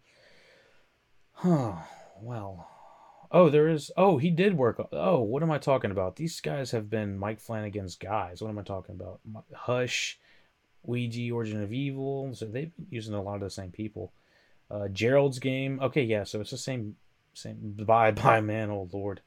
Huh. 1.33 1.77
Well. 2.21 2.69
Oh, 3.31 3.51
there 3.51 3.69
is. 3.69 3.91
Oh, 3.97 4.19
he 4.19 4.31
did 4.31 4.57
work. 4.57 4.87
Oh, 4.93 5.21
what 5.21 5.43
am 5.43 5.51
I 5.51 5.59
talking 5.59 5.91
about? 5.91 6.17
These 6.17 6.41
guys 6.41 6.71
have 6.71 6.89
been 6.89 7.19
Mike 7.19 7.41
Flanagan's 7.41 7.95
guys. 7.97 8.41
What 8.41 8.49
am 8.49 8.59
I 8.59 8.63
talking 8.63 8.95
about? 8.95 9.21
Hush, 9.55 10.19
Ouija, 10.83 11.31
Origin 11.33 11.63
of 11.63 11.73
Evil. 11.73 12.35
So 12.35 12.47
they've 12.47 12.75
been 12.75 12.87
using 12.91 13.15
a 13.15 13.23
lot 13.23 13.37
of 13.37 13.43
the 13.43 13.51
same 13.51 13.71
people. 13.71 14.13
Uh, 14.71 14.89
Gerald's 14.89 15.39
game. 15.39 15.79
Okay, 15.83 16.03
yeah. 16.03 16.25
So 16.25 16.41
it's 16.41 16.51
the 16.51 16.59
same. 16.59 16.97
Same. 17.35 17.75
Bye, 17.79 18.11
bye, 18.13 18.41
man. 18.41 18.71
Oh 18.71 18.89
Lord. 18.93 19.21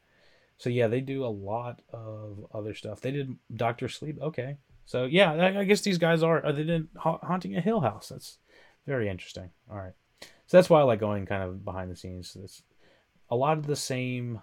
So 0.58 0.70
yeah, 0.70 0.88
they 0.88 1.02
do 1.02 1.26
a 1.26 1.28
lot 1.28 1.82
of 1.92 2.46
other 2.54 2.76
stuff. 2.76 3.02
They 3.02 3.10
did 3.10 3.36
Doctor 3.56 3.90
Sleep. 3.90 4.20
Okay, 4.22 4.58
so 4.86 5.06
yeah, 5.06 5.58
I, 5.58 5.64
guess 5.64 5.82
these 5.82 5.98
guys 5.98 6.22
are, 6.22 6.46
are 6.46 6.52
they 6.52 6.64
did 6.64 6.88
haunting 6.98 7.56
a 7.56 7.62
Hill 7.62 7.80
House. 7.80 8.10
That's 8.10 8.38
very 8.86 9.10
interesting. 9.10 9.50
All 9.72 9.78
right, 9.78 9.94
so 10.22 10.58
that's 10.58 10.70
why 10.70 10.82
I 10.82 10.84
like 10.84 11.00
going 11.00 11.26
kind 11.26 11.42
of 11.42 11.66
behind 11.66 11.90
the 11.90 11.96
scenes. 11.96 12.38
A 13.32 13.36
lot 13.36 13.58
of 13.58 13.66
the 13.66 13.76
same 13.76 14.42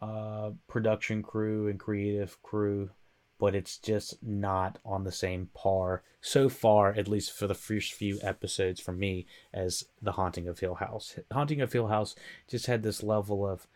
uh, 0.00 0.50
production 0.66 1.22
crew 1.22 1.68
and 1.68 1.78
creative 1.78 2.42
crew, 2.42 2.90
but 3.38 3.54
it's 3.54 3.78
just 3.78 4.20
not 4.22 4.78
on 4.84 5.04
the 5.04 5.12
same 5.12 5.50
par 5.54 6.02
so 6.20 6.48
far, 6.48 6.92
at 6.94 7.06
least 7.06 7.32
for 7.32 7.46
the 7.46 7.54
first 7.54 7.92
few 7.92 8.18
episodes 8.22 8.80
for 8.80 8.92
me, 8.92 9.26
as 9.52 9.84
The 10.00 10.12
Haunting 10.12 10.48
of 10.48 10.58
Hill 10.58 10.76
House. 10.76 11.18
Haunting 11.30 11.60
of 11.60 11.72
Hill 11.72 11.88
House 11.88 12.14
just 12.48 12.66
had 12.66 12.82
this 12.82 13.02
level 13.02 13.46
of 13.46 13.66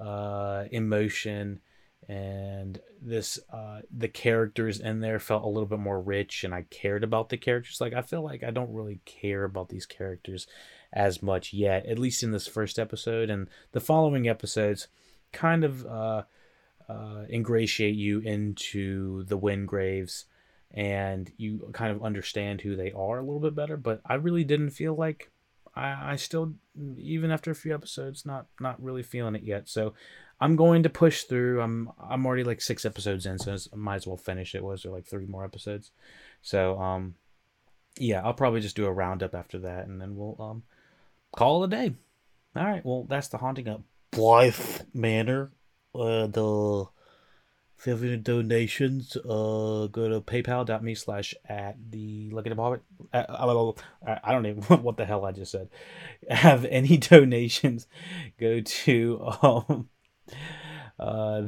uh, 0.00 0.64
emotion 0.70 1.60
and 2.08 2.80
this 3.00 3.38
uh 3.52 3.80
the 3.96 4.08
characters 4.08 4.80
in 4.80 4.98
there 4.98 5.20
felt 5.20 5.44
a 5.44 5.48
little 5.48 5.68
bit 5.68 5.78
more 5.78 6.00
rich 6.00 6.42
and 6.42 6.52
i 6.52 6.62
cared 6.62 7.04
about 7.04 7.28
the 7.28 7.36
characters 7.36 7.80
like 7.80 7.92
i 7.92 8.02
feel 8.02 8.22
like 8.22 8.42
i 8.42 8.50
don't 8.50 8.72
really 8.72 9.00
care 9.04 9.44
about 9.44 9.68
these 9.68 9.86
characters 9.86 10.48
as 10.92 11.22
much 11.22 11.52
yet 11.52 11.86
at 11.86 11.98
least 11.98 12.22
in 12.22 12.32
this 12.32 12.46
first 12.46 12.78
episode 12.78 13.30
and 13.30 13.48
the 13.72 13.80
following 13.80 14.28
episodes 14.28 14.88
kind 15.32 15.64
of 15.64 15.86
uh, 15.86 16.22
uh 16.88 17.24
ingratiate 17.30 17.94
you 17.94 18.20
into 18.20 19.24
the 19.24 19.38
wingraves 19.38 20.24
and 20.70 21.32
you 21.36 21.68
kind 21.72 21.94
of 21.94 22.02
understand 22.02 22.60
who 22.60 22.76
they 22.76 22.92
are 22.92 23.18
a 23.18 23.22
little 23.22 23.40
bit 23.40 23.54
better 23.54 23.76
but 23.76 24.00
i 24.06 24.14
really 24.14 24.44
didn't 24.44 24.70
feel 24.70 24.94
like 24.94 25.30
I, 25.74 26.12
I 26.12 26.16
still 26.16 26.54
even 26.98 27.30
after 27.30 27.50
a 27.50 27.54
few 27.54 27.74
episodes 27.74 28.26
not 28.26 28.46
not 28.60 28.82
really 28.82 29.02
feeling 29.02 29.34
it 29.34 29.42
yet 29.42 29.68
so 29.68 29.94
I'm 30.42 30.56
going 30.56 30.82
to 30.82 30.90
push 30.90 31.22
through. 31.22 31.60
I'm 31.60 31.92
I'm 32.00 32.26
already 32.26 32.42
like 32.42 32.60
six 32.60 32.84
episodes 32.84 33.26
in, 33.26 33.38
so 33.38 33.56
I 33.72 33.76
might 33.76 33.94
as 33.94 34.08
well 34.08 34.16
finish 34.16 34.56
it. 34.56 34.64
Was 34.64 34.82
there 34.82 34.90
like 34.90 35.06
three 35.06 35.24
more 35.24 35.44
episodes? 35.44 35.92
So 36.42 36.80
um, 36.80 37.14
yeah, 37.96 38.22
I'll 38.24 38.34
probably 38.34 38.60
just 38.60 38.74
do 38.74 38.86
a 38.86 38.92
roundup 38.92 39.36
after 39.36 39.60
that, 39.60 39.86
and 39.86 40.00
then 40.00 40.16
we'll 40.16 40.36
um 40.40 40.64
call 41.34 41.62
it 41.62 41.66
a 41.66 41.70
day. 41.70 41.94
All 42.54 42.64
right. 42.64 42.84
Well, 42.84 43.06
that's 43.08 43.28
the 43.28 43.38
haunting 43.38 43.68
of 43.68 43.82
Blythe 44.10 44.82
Manor. 44.92 45.52
Uh, 45.94 46.26
the 46.26 46.86
if 47.78 47.86
you 47.86 47.92
have 47.94 48.04
any 48.04 48.16
donations, 48.16 49.16
uh, 49.16 49.88
go 49.90 50.08
to 50.08 50.20
paypal.me 50.20 50.94
slash 50.94 51.34
at 51.48 51.76
the 51.90 52.30
look 52.30 52.46
at 52.46 52.54
the 52.54 53.74
I 54.04 54.32
don't 54.32 54.46
even 54.46 54.62
what 54.82 54.96
the 54.96 55.04
hell 55.04 55.24
I 55.24 55.32
just 55.32 55.50
said. 55.50 55.68
Have 56.30 56.64
any 56.66 56.96
donations, 56.98 57.86
go 58.38 58.60
to 58.60 59.32
um 59.42 59.88
uh, 60.98 61.42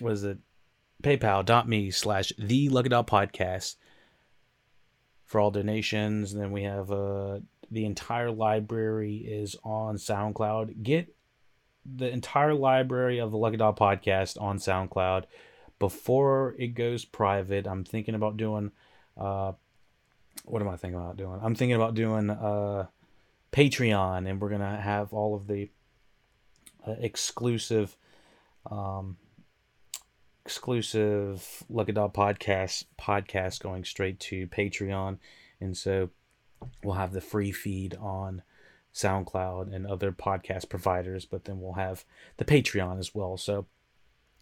was 0.00 0.24
it 0.24 0.38
paypal.me 1.02 1.90
slash 1.90 2.32
the 2.38 2.68
Luck 2.68 2.86
podcast 2.86 3.76
for 5.24 5.40
all 5.40 5.50
donations. 5.50 6.32
And 6.32 6.42
then 6.42 6.50
we 6.50 6.64
have 6.64 6.90
uh, 6.90 7.40
the 7.70 7.84
entire 7.84 8.30
library 8.30 9.16
is 9.16 9.56
on 9.64 9.96
SoundCloud. 9.96 10.82
Get 10.82 11.14
the 11.84 12.08
entire 12.08 12.54
library 12.54 13.18
of 13.18 13.30
the 13.30 13.36
Lucky 13.36 13.56
Dog 13.56 13.78
podcast 13.78 14.40
on 14.40 14.58
SoundCloud 14.58 15.24
before 15.78 16.54
it 16.58 16.68
goes 16.68 17.04
private. 17.04 17.66
I'm 17.66 17.84
thinking 17.84 18.14
about 18.14 18.36
doing 18.36 18.72
uh, 19.16 19.52
what 20.44 20.60
am 20.62 20.68
I 20.68 20.76
thinking 20.76 20.98
about 20.98 21.16
doing? 21.16 21.40
I'm 21.42 21.54
thinking 21.54 21.76
about 21.76 21.94
doing 21.94 22.30
uh, 22.30 22.86
Patreon, 23.52 24.28
and 24.28 24.40
we're 24.40 24.50
gonna 24.50 24.80
have 24.80 25.12
all 25.12 25.34
of 25.34 25.46
the 25.46 25.70
uh, 26.86 26.94
exclusive 26.98 27.96
um, 28.70 29.16
exclusive 30.44 31.64
Lucky 31.68 31.92
Dog 31.92 32.14
podcast 32.14 32.84
podcast 33.00 33.60
going 33.60 33.84
straight 33.84 34.20
to 34.20 34.46
Patreon, 34.48 35.18
and 35.60 35.76
so 35.76 36.10
we'll 36.82 36.94
have 36.94 37.12
the 37.12 37.20
free 37.20 37.52
feed 37.52 37.96
on 38.00 38.42
SoundCloud 38.94 39.74
and 39.74 39.86
other 39.86 40.12
podcast 40.12 40.68
providers, 40.68 41.24
but 41.24 41.44
then 41.44 41.60
we'll 41.60 41.74
have 41.74 42.04
the 42.36 42.44
Patreon 42.44 42.98
as 42.98 43.14
well. 43.14 43.36
So 43.36 43.66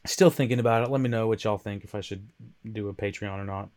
still 0.06 0.30
thinking 0.30 0.58
about 0.58 0.82
it. 0.82 0.90
Let 0.90 1.00
me 1.00 1.08
know 1.08 1.26
what 1.26 1.42
y'all 1.44 1.58
think 1.58 1.84
if 1.84 1.94
I 1.94 2.00
should 2.00 2.28
do 2.70 2.88
a 2.88 2.94
Patreon 2.94 3.38
or 3.38 3.44
not. 3.44 3.70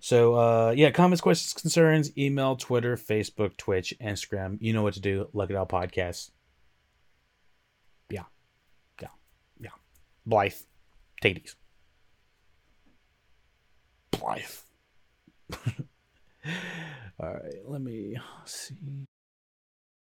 So 0.00 0.34
uh, 0.34 0.74
yeah, 0.76 0.90
comments, 0.90 1.20
questions, 1.20 1.52
concerns, 1.52 2.16
email, 2.16 2.56
Twitter, 2.56 2.96
Facebook, 2.96 3.56
Twitch, 3.56 3.94
Instagram. 4.02 4.58
You 4.60 4.72
know 4.72 4.82
what 4.82 4.94
to 4.94 5.00
do. 5.00 5.28
Look 5.32 5.50
it 5.50 5.56
up 5.56 5.70
podcast. 5.70 6.30
Yeah. 8.10 8.24
Yeah. 9.00 9.08
Yeah. 9.58 9.70
Blythe. 10.26 10.54
Take 11.20 11.48
Blythe. 14.10 14.44
All 17.20 17.32
right, 17.32 17.54
let 17.66 17.80
me 17.80 18.16
see. 18.44 19.06